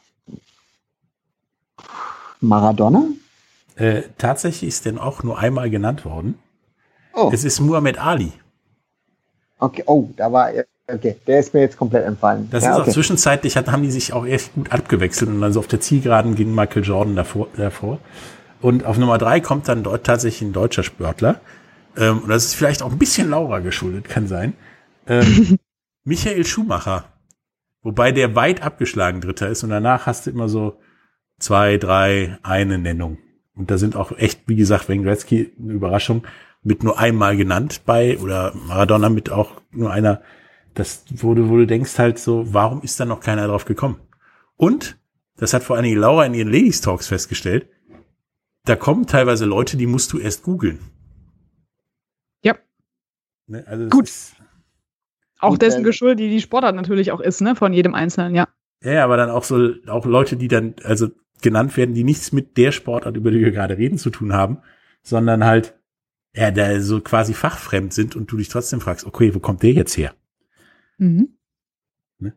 [2.40, 3.04] Maradona?
[3.82, 6.38] Äh, tatsächlich ist denn auch nur einmal genannt worden.
[7.14, 7.32] Oh.
[7.34, 8.32] Es ist Muhammad Ali.
[9.58, 10.52] Okay, oh, da war.
[10.88, 12.48] Okay, der ist mir jetzt komplett entfallen.
[12.52, 12.90] Das ja, ist okay.
[12.90, 15.80] auch zwischenzeitlich, hat, haben die sich auch echt gut abgewechselt und dann so auf der
[15.80, 17.48] Zielgeraden ging Michael Jordan davor.
[17.56, 17.98] davor.
[18.62, 21.42] Und auf Nummer drei kommt dann dort tatsächlich ein deutscher Sportler.
[21.98, 24.54] Ähm, und das ist vielleicht auch ein bisschen Laura geschuldet, kann sein.
[25.08, 25.58] Ähm,
[26.04, 27.06] Michael Schumacher.
[27.82, 30.78] Wobei der weit abgeschlagen Dritter ist und danach hast du immer so
[31.40, 33.18] zwei, drei, eine Nennung.
[33.62, 36.26] Und da sind auch echt, wie gesagt, Wayne Gretzky eine Überraschung
[36.64, 40.24] mit nur einmal genannt bei oder Maradona mit auch nur einer
[40.74, 44.00] das wurde, wo du denkst halt so, warum ist da noch keiner drauf gekommen?
[44.58, 44.98] Und,
[45.38, 47.70] das hat vor allen Dingen Laura in ihren Ladies Talks festgestellt,
[48.66, 50.80] da kommen teilweise Leute, die musst du erst googeln.
[52.44, 52.56] Ja.
[53.46, 54.12] Ne, also Gut.
[55.38, 58.48] auch dessen Geschuld, die die Sportart natürlich auch ist, ne, von jedem Einzelnen, ja.
[58.84, 61.10] Ja, aber dann auch so, auch Leute, die dann, also
[61.42, 64.60] genannt werden, die nichts mit der Sportart, über die wir gerade reden, zu tun haben,
[65.04, 65.78] sondern halt,
[66.34, 69.74] ja, da so quasi fachfremd sind und du dich trotzdem fragst, okay, wo kommt der
[69.74, 70.16] jetzt her?
[70.98, 71.38] Mhm.
[72.20, 72.34] Ne?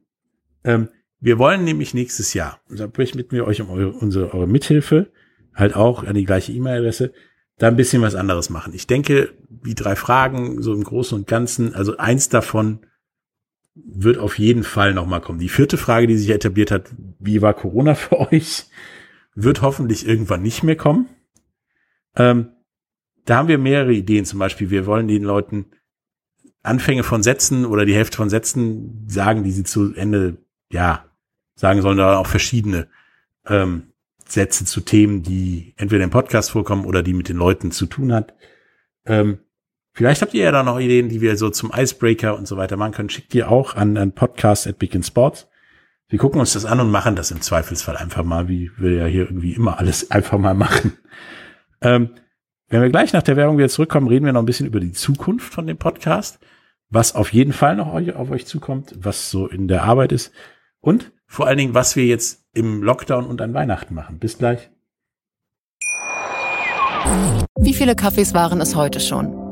[0.65, 0.89] Ähm,
[1.21, 5.13] wir wollen nämlich nächstes Jahr, da bitten wir euch um eure, unsere, eure Mithilfe,
[5.55, 7.13] halt auch an die gleiche E-Mail-Adresse,
[7.59, 8.75] da ein bisschen was anderes machen.
[8.75, 12.81] Ich denke, die drei Fragen, so im Großen und Ganzen, also eins davon
[13.75, 15.39] wird auf jeden Fall nochmal kommen.
[15.39, 18.67] Die vierte Frage, die sich etabliert hat, wie war Corona für euch,
[19.35, 21.09] wird hoffentlich irgendwann nicht mehr kommen.
[22.17, 22.53] Ähm,
[23.25, 24.25] da haben wir mehrere Ideen.
[24.25, 25.67] Zum Beispiel, wir wollen den Leuten
[26.63, 30.39] Anfänge von Sätzen oder die Hälfte von Sätzen sagen, die sie zu Ende,
[30.71, 31.05] ja,
[31.57, 32.89] sagen sollen, da auch verschiedene
[33.47, 33.93] ähm,
[34.27, 38.13] Sätze zu Themen, die entweder im Podcast vorkommen oder die mit den Leuten zu tun
[38.13, 38.35] hat.
[39.05, 39.39] Ähm,
[39.95, 42.77] vielleicht habt ihr ja da noch Ideen, die wir so zum Icebreaker und so weiter
[42.77, 43.11] machen können.
[43.11, 45.49] Schickt ihr auch an, an Podcast at Big Sports.
[46.09, 49.07] Wir gucken uns das an und machen das im Zweifelsfall einfach mal, wie wir ja
[49.07, 50.99] hier irgendwie immer alles einfach mal machen.
[51.81, 52.11] Ähm,
[52.69, 54.93] wenn wir gleich nach der Werbung wieder zurückkommen, reden wir noch ein bisschen über die
[54.93, 56.39] Zukunft von dem Podcast
[56.95, 60.33] was auf jeden Fall noch auf euch zukommt, was so in der Arbeit ist
[60.81, 64.19] und vor allen Dingen, was wir jetzt im Lockdown und an Weihnachten machen.
[64.19, 64.71] Bis gleich.
[67.59, 69.44] Wie viele Kaffees waren es heute schon?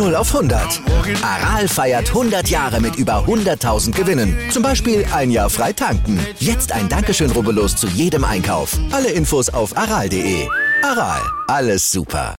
[0.00, 0.80] 0 auf 100.
[1.22, 4.34] Aral feiert 100 Jahre mit über 100.000 Gewinnen.
[4.48, 6.18] Zum Beispiel ein Jahr frei tanken.
[6.38, 8.78] Jetzt ein Dankeschön, rubbellos zu jedem Einkauf.
[8.92, 10.48] Alle Infos auf aral.de.
[10.82, 12.34] Aral, alles super.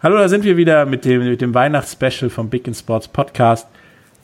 [0.00, 3.66] Hallo, da sind wir wieder mit dem, mit dem Weihnachtsspecial vom Big in Sports Podcast.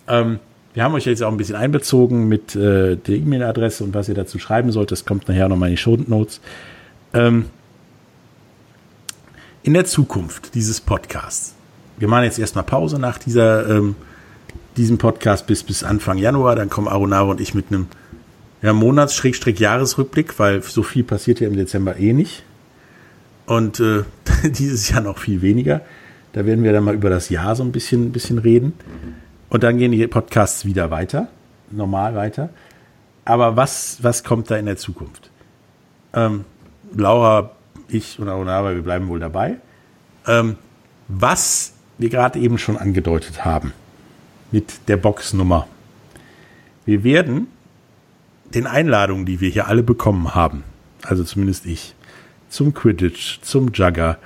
[0.06, 0.38] Ähm,
[0.74, 4.14] wir haben euch jetzt auch ein bisschen einbezogen mit äh, der E-Mail-Adresse und was ihr
[4.14, 4.92] dazu schreiben sollt.
[4.92, 6.40] Das kommt nachher nochmal in die Show Notes.
[7.12, 7.46] Ähm,
[9.64, 11.54] in der Zukunft dieses Podcasts.
[11.96, 13.96] Wir machen jetzt erstmal Pause nach dieser, ähm,
[14.76, 16.54] diesem Podcast bis, bis Anfang Januar.
[16.54, 17.88] Dann kommen Arunaro und ich mit einem
[18.60, 22.44] ja, Monats-Jahresrückblick, weil so viel passiert ja im Dezember eh nicht.
[23.46, 24.04] Und äh,
[24.44, 25.80] dieses Jahr noch viel weniger.
[26.34, 28.74] Da werden wir dann mal über das Jahr so ein bisschen, ein bisschen reden.
[29.48, 31.28] Und dann gehen die Podcasts wieder weiter,
[31.70, 32.50] normal weiter.
[33.24, 35.30] Aber was, was kommt da in der Zukunft?
[36.12, 36.44] Ähm,
[36.94, 37.52] Laura
[37.94, 39.56] ich und Arunava, wir bleiben wohl dabei.
[40.26, 40.56] Ähm,
[41.08, 43.72] was wir gerade eben schon angedeutet haben
[44.50, 45.66] mit der Boxnummer.
[46.84, 47.46] Wir werden
[48.54, 50.64] den Einladungen, die wir hier alle bekommen haben,
[51.02, 51.94] also zumindest ich,
[52.48, 54.18] zum Quidditch, zum Jugger,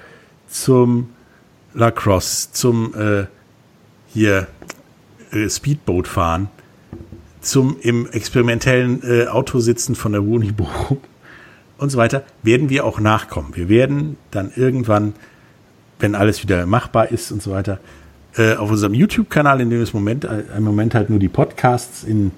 [0.48, 1.10] zum
[1.74, 3.26] Lacrosse, zum äh,
[4.08, 4.48] hier
[5.30, 6.48] äh, Speedboat fahren,
[7.40, 10.98] zum im experimentellen äh, Auto sitzen von der Bochum
[11.78, 13.54] und so weiter, werden wir auch nachkommen.
[13.54, 15.14] Wir werden dann irgendwann,
[15.98, 17.78] wenn alles wieder machbar ist und so weiter,
[18.36, 22.04] äh, auf unserem YouTube-Kanal, in dem es Moment, äh, im Moment halt nur die Podcasts
[22.04, 22.32] in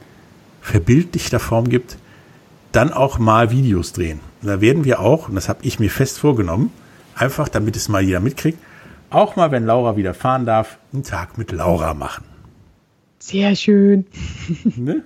[0.60, 1.96] verbildlichter Form gibt,
[2.72, 4.20] dann auch mal Videos drehen.
[4.42, 6.70] Und da werden wir auch, und das habe ich mir fest vorgenommen,
[7.14, 8.58] einfach damit es mal jeder mitkriegt,
[9.10, 12.24] auch mal, wenn Laura wieder fahren darf, einen Tag mit Laura machen.
[13.18, 14.06] Sehr schön.
[14.76, 15.02] Ne?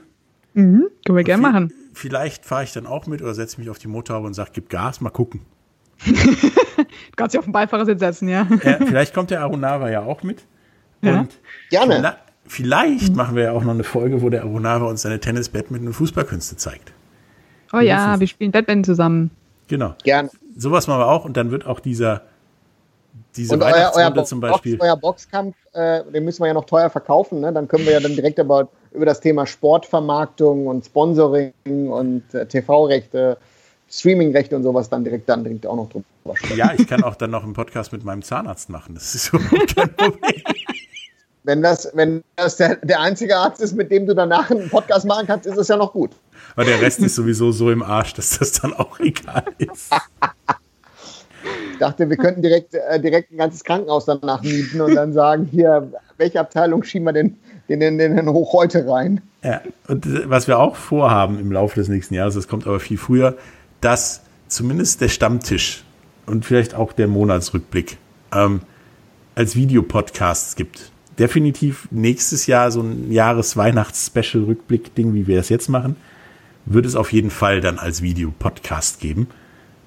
[0.53, 1.72] Mhm, können wir gerne machen.
[1.95, 4.68] Vielleicht fahre ich dann auch mit oder setze mich auf die Motorhaube und sage, gib
[4.68, 5.40] Gas, mal gucken.
[6.76, 8.49] Du kannst dich auf den Beifahrersitz setzen, ja.
[8.64, 10.45] Ja, vielleicht kommt der Arunava ja auch mit.
[11.03, 11.20] Ja.
[11.20, 11.38] Und
[11.70, 11.95] Gerne.
[11.95, 15.49] Vielleicht, vielleicht machen wir ja auch noch eine Folge, wo der Arunava uns seine Tennis,
[15.49, 16.92] Badminton und Fußballkünste zeigt.
[17.72, 19.30] Oh ja, wir spielen Badminton zusammen.
[19.68, 19.95] Genau.
[20.03, 20.30] Gerne.
[20.57, 22.22] Sowas machen wir auch und dann wird auch dieser
[23.37, 24.78] diese Und euer, euer, Box, zum Beispiel.
[24.80, 27.41] euer Boxkampf, äh, den müssen wir ja noch teuer verkaufen.
[27.41, 27.53] Ne?
[27.53, 32.47] Dann können wir ja dann direkt aber über das Thema Sportvermarktung und Sponsoring und äh,
[32.47, 33.37] TV-Rechte,
[33.91, 36.05] Streaming-Rechte und sowas dann direkt dann direkt auch noch drüber
[36.35, 36.57] sprechen.
[36.57, 38.95] Ja, ich kann auch dann noch einen Podcast mit meinem Zahnarzt machen.
[38.95, 40.43] Das ist überhaupt kein Problem.
[41.47, 45.05] Wenn das, wenn das der, der einzige Arzt ist, mit dem du danach einen Podcast
[45.05, 46.12] machen kannst, ist es ja noch gut.
[46.57, 49.93] Aber der Rest ist sowieso so im Arsch, dass das dann auch egal ist.
[51.72, 55.49] Ich dachte, wir könnten direkt, äh, direkt ein ganzes Krankenhaus danach mieten und dann sagen,
[55.51, 57.36] hier, welche Abteilung schieben wir den,
[57.68, 59.20] den, den, den Herrn Hoch heute rein?
[59.42, 62.80] Ja, und äh, was wir auch vorhaben im Laufe des nächsten Jahres, das kommt aber
[62.80, 63.36] viel früher,
[63.80, 65.84] dass zumindest der Stammtisch
[66.26, 67.97] und vielleicht auch der Monatsrückblick
[68.32, 68.61] ähm,
[69.34, 70.90] als Videopodcasts gibt.
[71.18, 75.97] Definitiv nächstes Jahr so ein Jahres-Weihnachts-Special-Rückblick-Ding, wie wir es jetzt machen,
[76.66, 79.28] wird es auf jeden Fall dann als Videopodcast geben.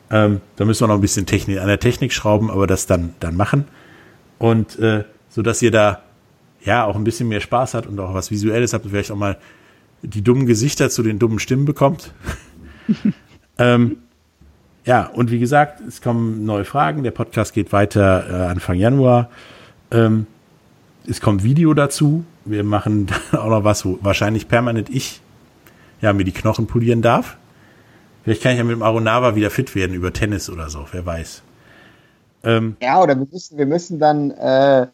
[0.09, 3.13] Ähm, da müssen wir noch ein bisschen Technik, an der Technik schrauben, aber das dann,
[3.19, 3.65] dann machen.
[4.39, 6.01] Und äh, so dass ihr da
[6.63, 9.17] ja auch ein bisschen mehr Spaß habt und auch was Visuelles habt und vielleicht auch
[9.17, 9.37] mal
[10.01, 12.13] die dummen Gesichter zu den dummen Stimmen bekommt.
[13.57, 13.97] ähm,
[14.85, 17.03] ja, und wie gesagt, es kommen neue Fragen.
[17.03, 19.29] Der Podcast geht weiter äh, Anfang Januar.
[19.91, 20.27] Ähm,
[21.07, 22.25] es kommt Video dazu.
[22.45, 25.21] Wir machen auch noch was, wo wahrscheinlich permanent ich
[26.01, 27.37] ja, mir die Knochen polieren darf.
[28.27, 31.05] Vielleicht kann ich ja mit dem Arunava wieder fit werden über Tennis oder so, wer
[31.05, 31.43] weiß.
[32.43, 34.87] Ähm, Ja, oder wir müssen, wir müssen dann, äh,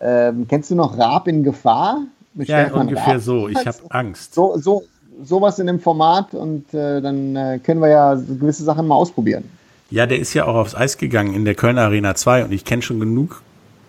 [0.00, 2.02] ähm, kennst du noch Raab in Gefahr?
[2.34, 3.20] Mit ja, Stefan ungefähr Raab?
[3.20, 3.48] so.
[3.48, 4.32] Ich habe Angst.
[4.32, 4.84] So, so,
[5.24, 9.42] sowas in dem Format und äh, dann äh, können wir ja gewisse Sachen mal ausprobieren.
[9.90, 12.64] Ja, der ist ja auch aufs Eis gegangen in der Kölner Arena 2 und ich
[12.64, 13.42] kenne schon genug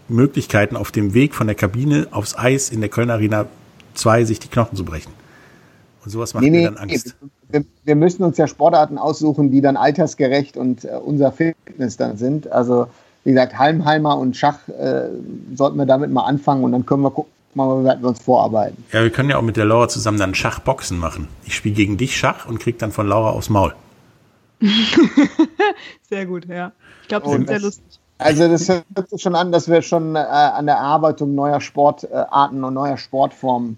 [0.07, 3.45] Möglichkeiten auf dem Weg von der Kabine aufs Eis in der Kölner Arena
[3.93, 5.13] 2 sich die Knochen zu brechen.
[6.03, 7.15] Und sowas macht mir dann Angst.
[7.49, 12.17] Wir, wir müssen uns ja Sportarten aussuchen, die dann altersgerecht und äh, unser Fitness dann
[12.17, 12.51] sind.
[12.51, 12.87] Also
[13.23, 15.09] wie gesagt, Halmheimer und Schach äh,
[15.55, 18.83] sollten wir damit mal anfangen und dann können wir gucken, mal, wir uns vorarbeiten.
[18.91, 21.27] Ja, wir können ja auch mit der Laura zusammen dann Schachboxen machen.
[21.45, 23.73] Ich spiele gegen dich Schach und krieg dann von Laura aufs Maul.
[26.09, 26.71] Sehr gut, ja.
[27.03, 27.99] Ich glaube, das Und ist sehr lustig.
[28.17, 32.63] Also das hört sich schon an, dass wir schon äh, an der Erarbeitung neuer Sportarten
[32.65, 33.77] und neuer Sportformen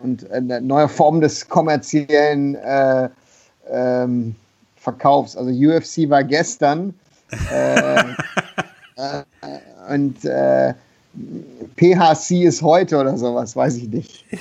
[0.00, 3.08] und äh, neuer Formen des kommerziellen äh,
[3.70, 4.34] ähm,
[4.76, 5.36] Verkaufs.
[5.36, 6.94] Also UFC war gestern
[7.52, 7.98] äh,
[8.96, 9.22] äh,
[9.92, 10.74] und äh,
[11.76, 14.24] PHC ist heute oder sowas, weiß ich nicht.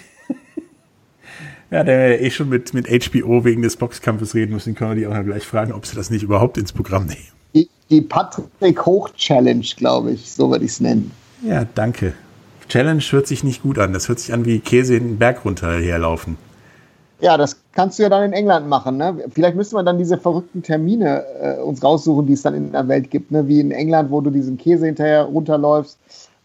[1.70, 4.95] Ja, der ja eh schon mit, mit HBO wegen des Boxkampfes reden müssen, können wir
[4.95, 7.28] die auch mal gleich fragen, ob sie das nicht überhaupt ins Programm nehmen.
[7.53, 11.12] Die, die Patrick Hoch Challenge, glaube ich, so würde ich es nennen.
[11.43, 12.14] Ja, danke.
[12.70, 13.93] Challenge hört sich nicht gut an.
[13.93, 16.38] Das hört sich an wie Käse den Berg runter herlaufen.
[17.20, 18.97] Ja, das kannst du ja dann in England machen.
[18.97, 19.18] Ne?
[19.34, 22.88] Vielleicht müsste man dann diese verrückten Termine äh, uns raussuchen, die es dann in der
[22.88, 23.32] Welt gibt.
[23.32, 23.47] Ne?
[23.47, 25.97] Wie in England, wo du diesen Käse hinterher runterläufst.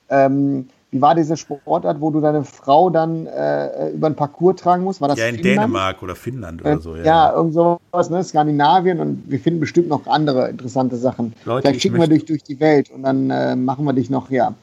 [0.08, 4.84] Ähm, wie war diese Sportart, wo du deine Frau dann äh, über den Parcours tragen
[4.84, 5.00] musst?
[5.00, 5.58] War das Ja, in Finnland?
[5.72, 6.96] Dänemark oder Finnland Äh, oder so.
[6.96, 8.22] Ja, ja, irgend sowas, ne?
[8.24, 11.34] Skandinavien und wir finden bestimmt noch andere interessante Sachen.
[11.44, 14.08] Leute, Vielleicht ich schicken wir dich durch die Welt und dann äh, machen wir dich
[14.10, 14.54] noch, ja.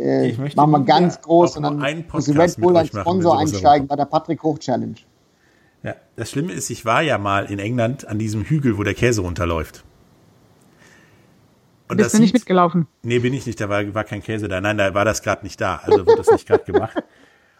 [0.00, 3.02] Äh, Ich möchte machen wir ja ganz groß und dann muss Red Bull als machen,
[3.02, 4.94] Sponsor einsteigen bei der Patrick Hoch Challenge.
[5.82, 8.94] Ja, das Schlimme ist, ich war ja mal in England an diesem Hügel, wo der
[8.94, 9.84] Käse runterläuft.
[11.88, 12.86] Und Bist du nicht sieht- mitgelaufen?
[13.02, 14.60] Nee, bin ich nicht, da war, war kein Käse da.
[14.60, 15.80] Nein, da war das gerade nicht da.
[15.82, 16.96] Also wird das nicht gerade gemacht.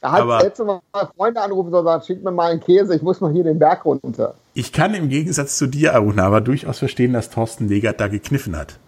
[0.02, 0.80] Da hat Aber- letzte Mal
[1.14, 3.84] Freunde anrufen und sagen, schick mir mal einen Käse, ich muss mal hier den Berg
[3.84, 4.34] runter.
[4.54, 8.56] Ich kann im Gegensatz zu dir, Aruna, aber durchaus verstehen, dass Thorsten Legert da gekniffen
[8.56, 8.78] hat.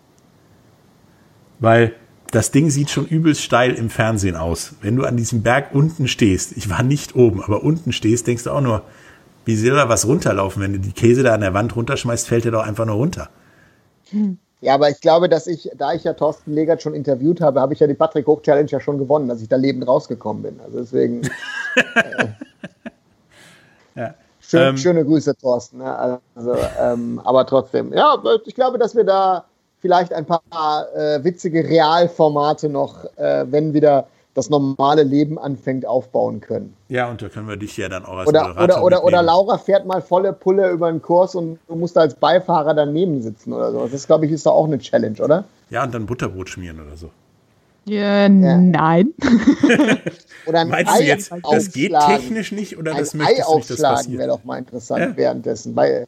[1.59, 1.93] Weil
[2.33, 4.75] das Ding sieht schon übelst steil im Fernsehen aus.
[4.81, 8.45] Wenn du an diesem Berg unten stehst, ich war nicht oben, aber unten stehst, denkst
[8.45, 8.83] du auch nur,
[9.45, 10.63] wie soll da was runterlaufen?
[10.63, 13.29] Wenn du die Käse da an der Wand runterschmeißt, fällt der doch einfach nur runter.
[14.61, 17.75] Ja, aber ich glaube, dass ich, da ich ja Thorsten Legert schon interviewt habe, habe
[17.75, 20.61] ich ja die Patrick Hoch Challenge ja schon gewonnen, dass ich da lebend rausgekommen bin.
[20.61, 21.23] Also deswegen.
[23.95, 24.15] Ja.
[24.41, 25.79] Schön, Ähm, schöne Grüße, Thorsten.
[25.79, 26.21] Ne?
[26.35, 29.45] Also, ähm, aber trotzdem, ja, ich glaube, dass wir da
[29.83, 36.41] vielleicht ein paar äh, witzige Realformate noch, äh, wenn wieder das normale Leben anfängt aufbauen
[36.41, 36.75] können.
[36.89, 39.23] Ja, und da können wir dich ja dann auch als Oder, Moderator oder, oder, oder.
[39.23, 43.53] Laura fährt mal volle Pulle über den Kurs und du musst als Beifahrer daneben sitzen
[43.53, 43.87] oder so.
[43.87, 45.45] Das, glaube ich, ist doch auch eine Challenge, oder?
[45.69, 47.11] Ja, und dann Butterbrot schmieren oder so.
[47.85, 49.13] Ja, Nein.
[50.47, 53.49] Oder ein Meinst Ei du jetzt, das geht technisch nicht oder Ein das Ei möchtest
[53.49, 55.17] du nicht, dass aufschlagen wäre doch mal interessant Ja.
[55.17, 55.75] währenddessen.
[55.75, 56.07] Bei,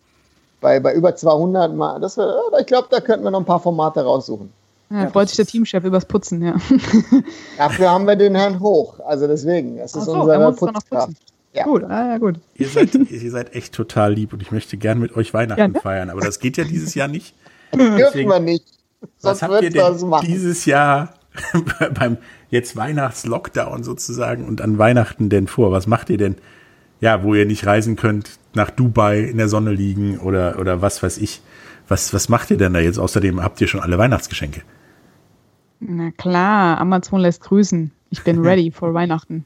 [0.64, 2.00] bei, bei über 200 Mal.
[2.00, 2.18] Das
[2.58, 4.50] ich glaube, da könnten wir noch ein paar Formate raussuchen.
[4.90, 6.56] Ja, freut sich der Teamchef übers Putzen, ja.
[7.58, 8.98] Dafür haben wir den Herrn Hoch.
[9.06, 11.06] Also deswegen, das ist so, er unsere muss dann noch Putzkraft.
[11.08, 11.18] putzen.
[11.52, 11.64] Ja.
[11.64, 12.40] Gut, ah, ja, gut.
[12.54, 15.68] Ihr seid, ihr seid echt total lieb und ich möchte gern mit euch Weihnachten Ja,
[15.68, 15.80] ne?
[15.80, 17.34] feiern, aber das geht ja dieses Jahr nicht.
[17.74, 18.64] Dürfen Deswegen- wir nicht.
[19.20, 20.26] Was Sonst habt ihr wird das denn machen.
[20.26, 21.14] dieses Jahr
[21.94, 22.16] beim
[22.50, 25.72] jetzt Weihnachtslockdown sozusagen und an Weihnachten denn vor?
[25.72, 26.36] Was macht ihr denn?
[27.00, 31.02] Ja, wo ihr nicht reisen könnt, nach Dubai in der Sonne liegen oder, oder was
[31.02, 31.40] weiß ich.
[31.88, 32.98] Was, was macht ihr denn da jetzt?
[32.98, 34.62] Außerdem habt ihr schon alle Weihnachtsgeschenke.
[35.80, 37.90] Na klar, Amazon lässt grüßen.
[38.10, 39.44] Ich bin ready for Weihnachten.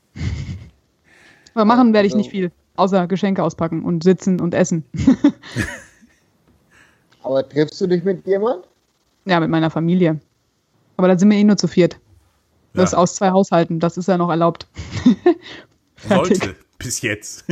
[1.55, 4.85] Aber machen werde ich also- nicht viel, außer Geschenke auspacken und sitzen und essen.
[7.23, 8.65] Aber triffst du dich mit jemand?
[9.25, 10.21] Ja, mit meiner Familie.
[10.97, 11.99] Aber da sind wir eh nur zu viert.
[12.75, 12.99] Das Ja.
[12.99, 14.67] aus zwei Haushalten, das ist ja noch erlaubt.
[16.09, 17.45] Sollte, bis jetzt.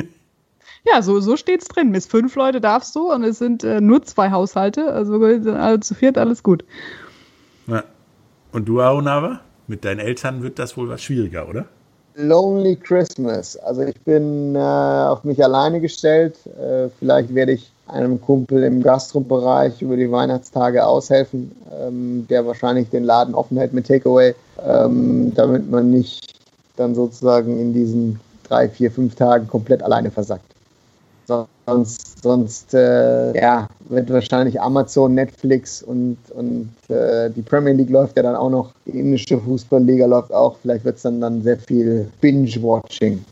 [0.93, 1.93] Ja, so, so steht's drin.
[1.93, 4.93] Bis fünf Leute darfst du und es sind äh, nur zwei Haushalte.
[4.93, 6.65] Also sind alle zu viert, alles gut.
[7.67, 7.83] Ja.
[8.53, 9.41] Und du, Aonava?
[9.67, 11.67] Mit deinen Eltern wird das wohl was schwieriger, oder?
[12.15, 13.57] Lonely Christmas.
[13.57, 16.37] Also ich bin äh, auf mich alleine gestellt.
[16.47, 22.89] Äh, vielleicht werde ich einem Kumpel im Gastrobereich über die Weihnachtstage aushelfen, ähm, der wahrscheinlich
[22.91, 24.35] den Laden offen hält mit Takeaway,
[24.65, 26.35] ähm, damit man nicht
[26.77, 30.56] dann sozusagen in diesen drei, vier, fünf Tagen komplett alleine versackt.
[31.27, 38.17] Sonst, sonst äh, ja, wird wahrscheinlich Amazon, Netflix und, und äh, die Premier League läuft
[38.17, 40.57] ja dann auch noch, die indische Fußballliga läuft auch.
[40.63, 43.25] Vielleicht wird es dann, dann sehr viel Binge-Watching.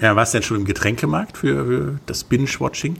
[0.00, 2.96] Ja, warst du denn schon im Getränkemarkt für, für das Binge-Watching?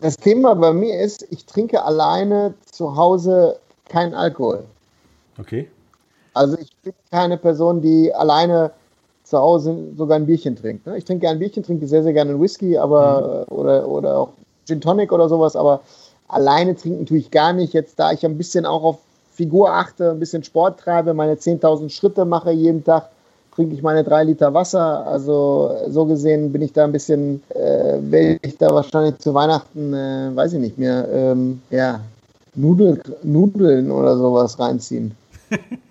[0.00, 4.64] Das Thema bei mir ist, ich trinke alleine zu Hause keinen Alkohol.
[5.38, 5.68] Okay.
[6.34, 8.70] Also ich bin keine Person, die alleine
[9.28, 10.86] zu Hause sogar ein Bierchen trinkt.
[10.86, 10.96] ne?
[10.96, 14.28] Ich trinke gerne ein Bierchen, trinke sehr, sehr gerne einen Whisky, aber oder, oder auch
[14.66, 15.80] Gin Tonic oder sowas, aber
[16.28, 17.74] alleine trinken tue ich gar nicht.
[17.74, 18.98] Jetzt, da ich ein bisschen auch auf
[19.32, 23.10] Figur achte, ein bisschen Sport treibe, meine 10.000 Schritte mache jeden Tag,
[23.54, 25.06] trinke ich meine drei Liter Wasser.
[25.06, 29.92] Also so gesehen bin ich da ein bisschen, äh, werde ich da wahrscheinlich zu Weihnachten,
[29.92, 32.00] äh, weiß ich nicht mehr, ähm, ja,
[32.54, 35.14] Nudel, Nudeln oder sowas reinziehen.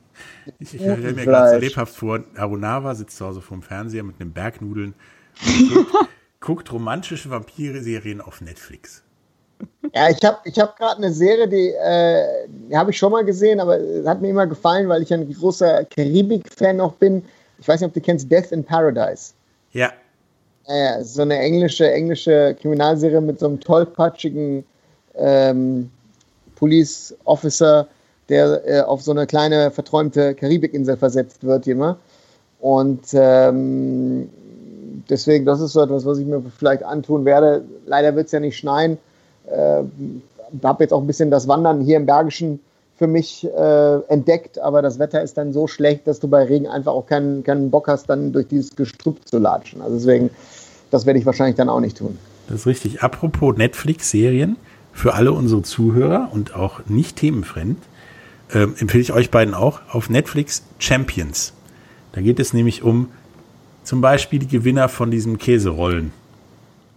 [0.59, 4.19] Ich, ich stelle mir gerade so lebhaft vor, Arunava sitzt zu Hause vorm Fernseher mit
[4.19, 4.93] einem Berg Nudeln
[5.45, 9.03] und guckt, guckt romantische Vampire-Serien auf Netflix.
[9.93, 13.25] Ja, ich habe ich hab gerade eine Serie, die, äh, die habe ich schon mal
[13.25, 17.23] gesehen, aber hat mir immer gefallen, weil ich ein großer Karibik-Fan auch bin.
[17.59, 19.33] Ich weiß nicht, ob du kennst Death in Paradise.
[19.71, 19.91] Ja,
[20.67, 24.65] Äh, so eine englische, englische Kriminalserie mit so einem tollpatschigen
[25.15, 25.89] ähm,
[26.55, 27.87] Police Officer,
[28.29, 31.97] der äh, auf so eine kleine verträumte Karibikinsel versetzt wird immer.
[32.59, 34.29] Und ähm,
[35.09, 37.63] deswegen, das ist so etwas, was ich mir vielleicht antun werde.
[37.85, 38.97] Leider wird es ja nicht schneien.
[39.47, 39.83] Äh,
[40.63, 42.59] habe jetzt auch ein bisschen das Wandern hier im Bergischen
[42.97, 46.67] für mich äh, entdeckt, aber das Wetter ist dann so schlecht, dass du bei Regen
[46.67, 49.81] einfach auch keinen, keinen Bock hast, dann durch dieses Gestrüpp zu latschen.
[49.81, 50.31] Also deswegen,
[50.89, 52.17] das werde ich wahrscheinlich dann auch nicht tun.
[52.47, 53.03] das ist richtig.
[53.03, 54.57] Apropos Netflix-Serien,
[54.93, 57.77] für alle unsere Zuhörer und auch nicht themenfremd,
[58.53, 61.53] ähm, empfehle ich euch beiden auch auf Netflix Champions.
[62.13, 63.09] Da geht es nämlich um
[63.83, 66.11] zum Beispiel die Gewinner von diesem Käserollen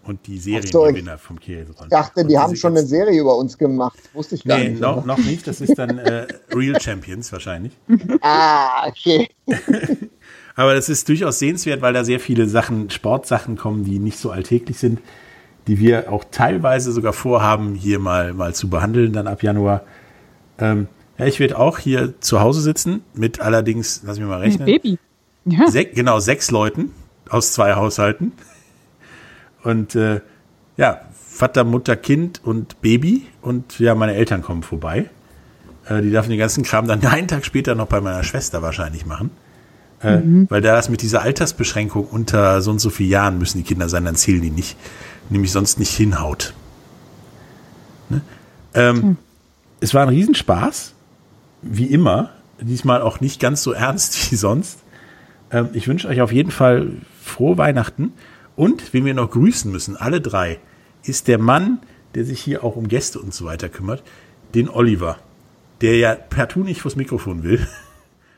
[0.05, 1.85] und die Seriengewinner vom Käserollen.
[1.85, 3.99] Ich dachte, die haben schon eine Serie über uns gemacht.
[4.13, 4.81] Wusste ich gar Nee, nicht.
[4.81, 5.47] noch, aber- noch nicht.
[5.47, 7.73] Das ist dann äh, Real Champions wahrscheinlich.
[8.23, 9.29] Ah, okay.
[10.57, 14.31] Aber das ist durchaus sehenswert, weil da sehr viele Sachen, Sportsachen kommen, die nicht so
[14.31, 14.99] alltäglich sind,
[15.69, 19.83] die wir auch teilweise sogar vorhaben, hier mal, mal zu behandeln, dann ab Januar.
[20.59, 20.89] Ähm,
[21.21, 24.67] ja, ich werde auch hier zu Hause sitzen, mit allerdings, lass mich mal Ein rechnen,
[24.67, 24.99] Baby.
[25.45, 25.69] Ja.
[25.71, 26.93] sech, genau sechs Leuten
[27.29, 28.33] aus zwei Haushalten.
[29.63, 30.21] Und äh,
[30.77, 33.27] ja, Vater, Mutter, Kind und Baby.
[33.43, 35.09] Und ja, meine Eltern kommen vorbei.
[35.87, 39.07] Äh, die dürfen den ganzen Kram dann einen Tag später noch bei meiner Schwester wahrscheinlich
[39.07, 39.31] machen.
[40.03, 43.65] Äh, Weil da das mit dieser Altersbeschränkung unter so und so vielen Jahren müssen die
[43.65, 44.77] Kinder sein, dann zählen die nicht.
[45.29, 46.55] Nämlich sonst nicht hinhaut.
[48.09, 48.23] Ne?
[48.75, 49.17] Ähm,
[49.81, 50.95] Es war ein Riesenspaß.
[51.63, 52.31] Wie immer.
[52.61, 54.81] Diesmal auch nicht ganz so ernst wie sonst.
[55.51, 56.93] Ähm, ich wünsche euch auf jeden Fall
[57.23, 58.13] frohe Weihnachten.
[58.57, 60.59] Und wen wir noch grüßen müssen, alle drei,
[61.03, 61.79] ist der Mann,
[62.15, 64.03] der sich hier auch um Gäste und so weiter kümmert,
[64.55, 65.17] den Oliver,
[65.81, 67.67] der ja partout nicht vors Mikrofon will.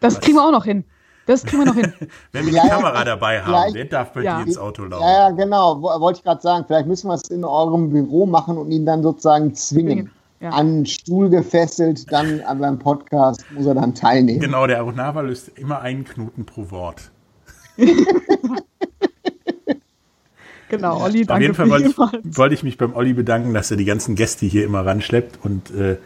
[0.00, 0.84] Das kriegen wir auch noch hin.
[1.26, 1.92] Das kriegen wir noch hin.
[2.32, 4.38] Wenn wir die Kamera dabei haben, der darf bei ja.
[4.38, 5.04] dir ins Auto laufen.
[5.04, 5.80] Ja, ja, genau.
[5.80, 6.64] Wo- Wollte ich gerade sagen.
[6.66, 10.10] Vielleicht müssen wir es in eurem Büro machen und ihn dann sozusagen zwingen.
[10.42, 10.50] Ja.
[10.50, 14.40] An einen Stuhl gefesselt, dann an beim Podcast muss er dann teilnehmen.
[14.40, 17.12] Genau, der Aronava löst immer einen Knoten pro Wort.
[20.68, 23.70] Genau, Olli, Auf danke jeden Fall wollte ich, wollte ich mich beim Olli bedanken, dass
[23.70, 25.98] er die ganzen Gäste hier immer ranschleppt und äh,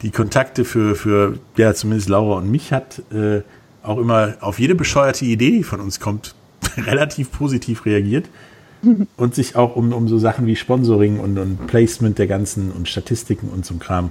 [0.00, 3.42] die Kontakte für, für ja, zumindest Laura und mich hat, äh,
[3.82, 6.34] auch immer auf jede bescheuerte Idee, die von uns kommt,
[6.78, 8.30] relativ positiv reagiert
[9.16, 12.88] und sich auch um, um so Sachen wie Sponsoring und, und Placement der ganzen und
[12.88, 14.10] Statistiken und so ein Kram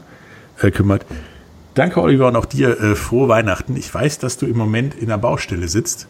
[0.62, 1.06] äh, kümmert.
[1.74, 3.76] Danke, Oliver, und auch dir äh, frohe Weihnachten.
[3.76, 6.08] Ich weiß, dass du im Moment in der Baustelle sitzt,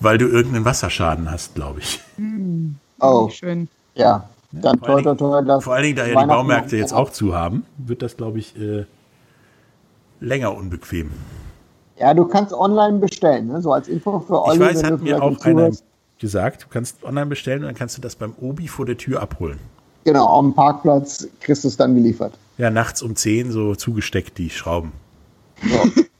[0.00, 2.00] weil du irgendeinen Wasserschaden hast, glaube ich.
[3.00, 3.68] Oh, Schön.
[3.94, 4.28] ja.
[4.50, 7.36] Dann Vor allen toi, toi, Vor allen Dingen, da ja die Baumärkte jetzt auch zu
[7.36, 8.86] haben, wird das, glaube ich, äh,
[10.20, 11.10] länger unbequem.
[11.98, 13.60] Ja, du kannst online bestellen, ne?
[13.60, 14.54] so als Info für Olli.
[14.54, 15.84] ich weiß, hat mir auch einer zuhörst.
[16.18, 19.22] Gesagt, du kannst online bestellen und dann kannst du das beim Obi vor der Tür
[19.22, 19.58] abholen.
[20.04, 22.34] Genau, dem Parkplatz kriegst du es dann geliefert.
[22.56, 24.92] Ja, nachts um 10 so zugesteckt, die Schrauben.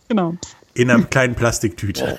[0.08, 0.34] Genau.
[0.72, 2.18] In einer kleinen Plastiktüte.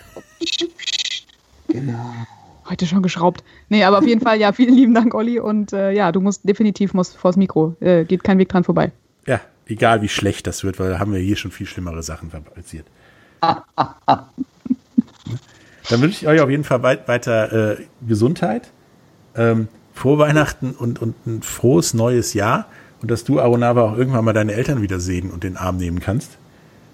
[2.69, 3.43] Heute schon geschraubt.
[3.67, 5.39] Nee, aber auf jeden Fall, ja, vielen lieben Dank, Olli.
[5.39, 7.75] Und äh, ja, du musst definitiv musst vors Mikro.
[7.79, 8.91] Äh, geht kein Weg dran vorbei.
[9.25, 12.29] Ja, egal wie schlecht das wird, weil da haben wir hier schon viel schlimmere Sachen
[12.29, 12.85] fabriziert.
[15.89, 17.77] Dann wünsche ich euch auf jeden Fall weit, weiter äh,
[18.07, 18.69] Gesundheit,
[19.35, 22.67] ähm, frohe Weihnachten und, und ein frohes neues Jahr
[23.01, 25.99] und dass du, Aronava, auch irgendwann mal deine Eltern wieder sehen und den Arm nehmen
[25.99, 26.37] kannst.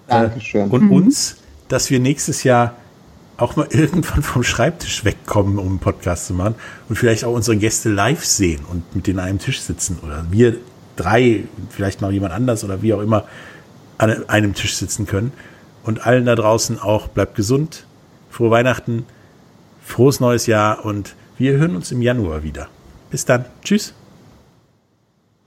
[0.07, 0.69] Dankeschön.
[0.69, 1.37] Und uns,
[1.67, 2.75] dass wir nächstes Jahr
[3.37, 6.55] auch mal irgendwann vom Schreibtisch wegkommen, um einen Podcast zu machen
[6.89, 10.25] und vielleicht auch unsere Gäste live sehen und mit denen an einem Tisch sitzen oder
[10.31, 10.55] wir
[10.95, 13.25] drei, vielleicht noch jemand anders oder wie auch immer
[13.97, 15.31] an einem Tisch sitzen können.
[15.83, 17.85] Und allen da draußen auch, bleibt gesund,
[18.36, 19.05] frohe Weihnachten,
[19.81, 22.67] frohes neues Jahr und wir hören uns im Januar wieder.
[23.09, 23.45] Bis dann.
[23.63, 23.93] Tschüss.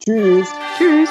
[0.03, 0.49] Tschüss.
[0.79, 1.11] Tschüss.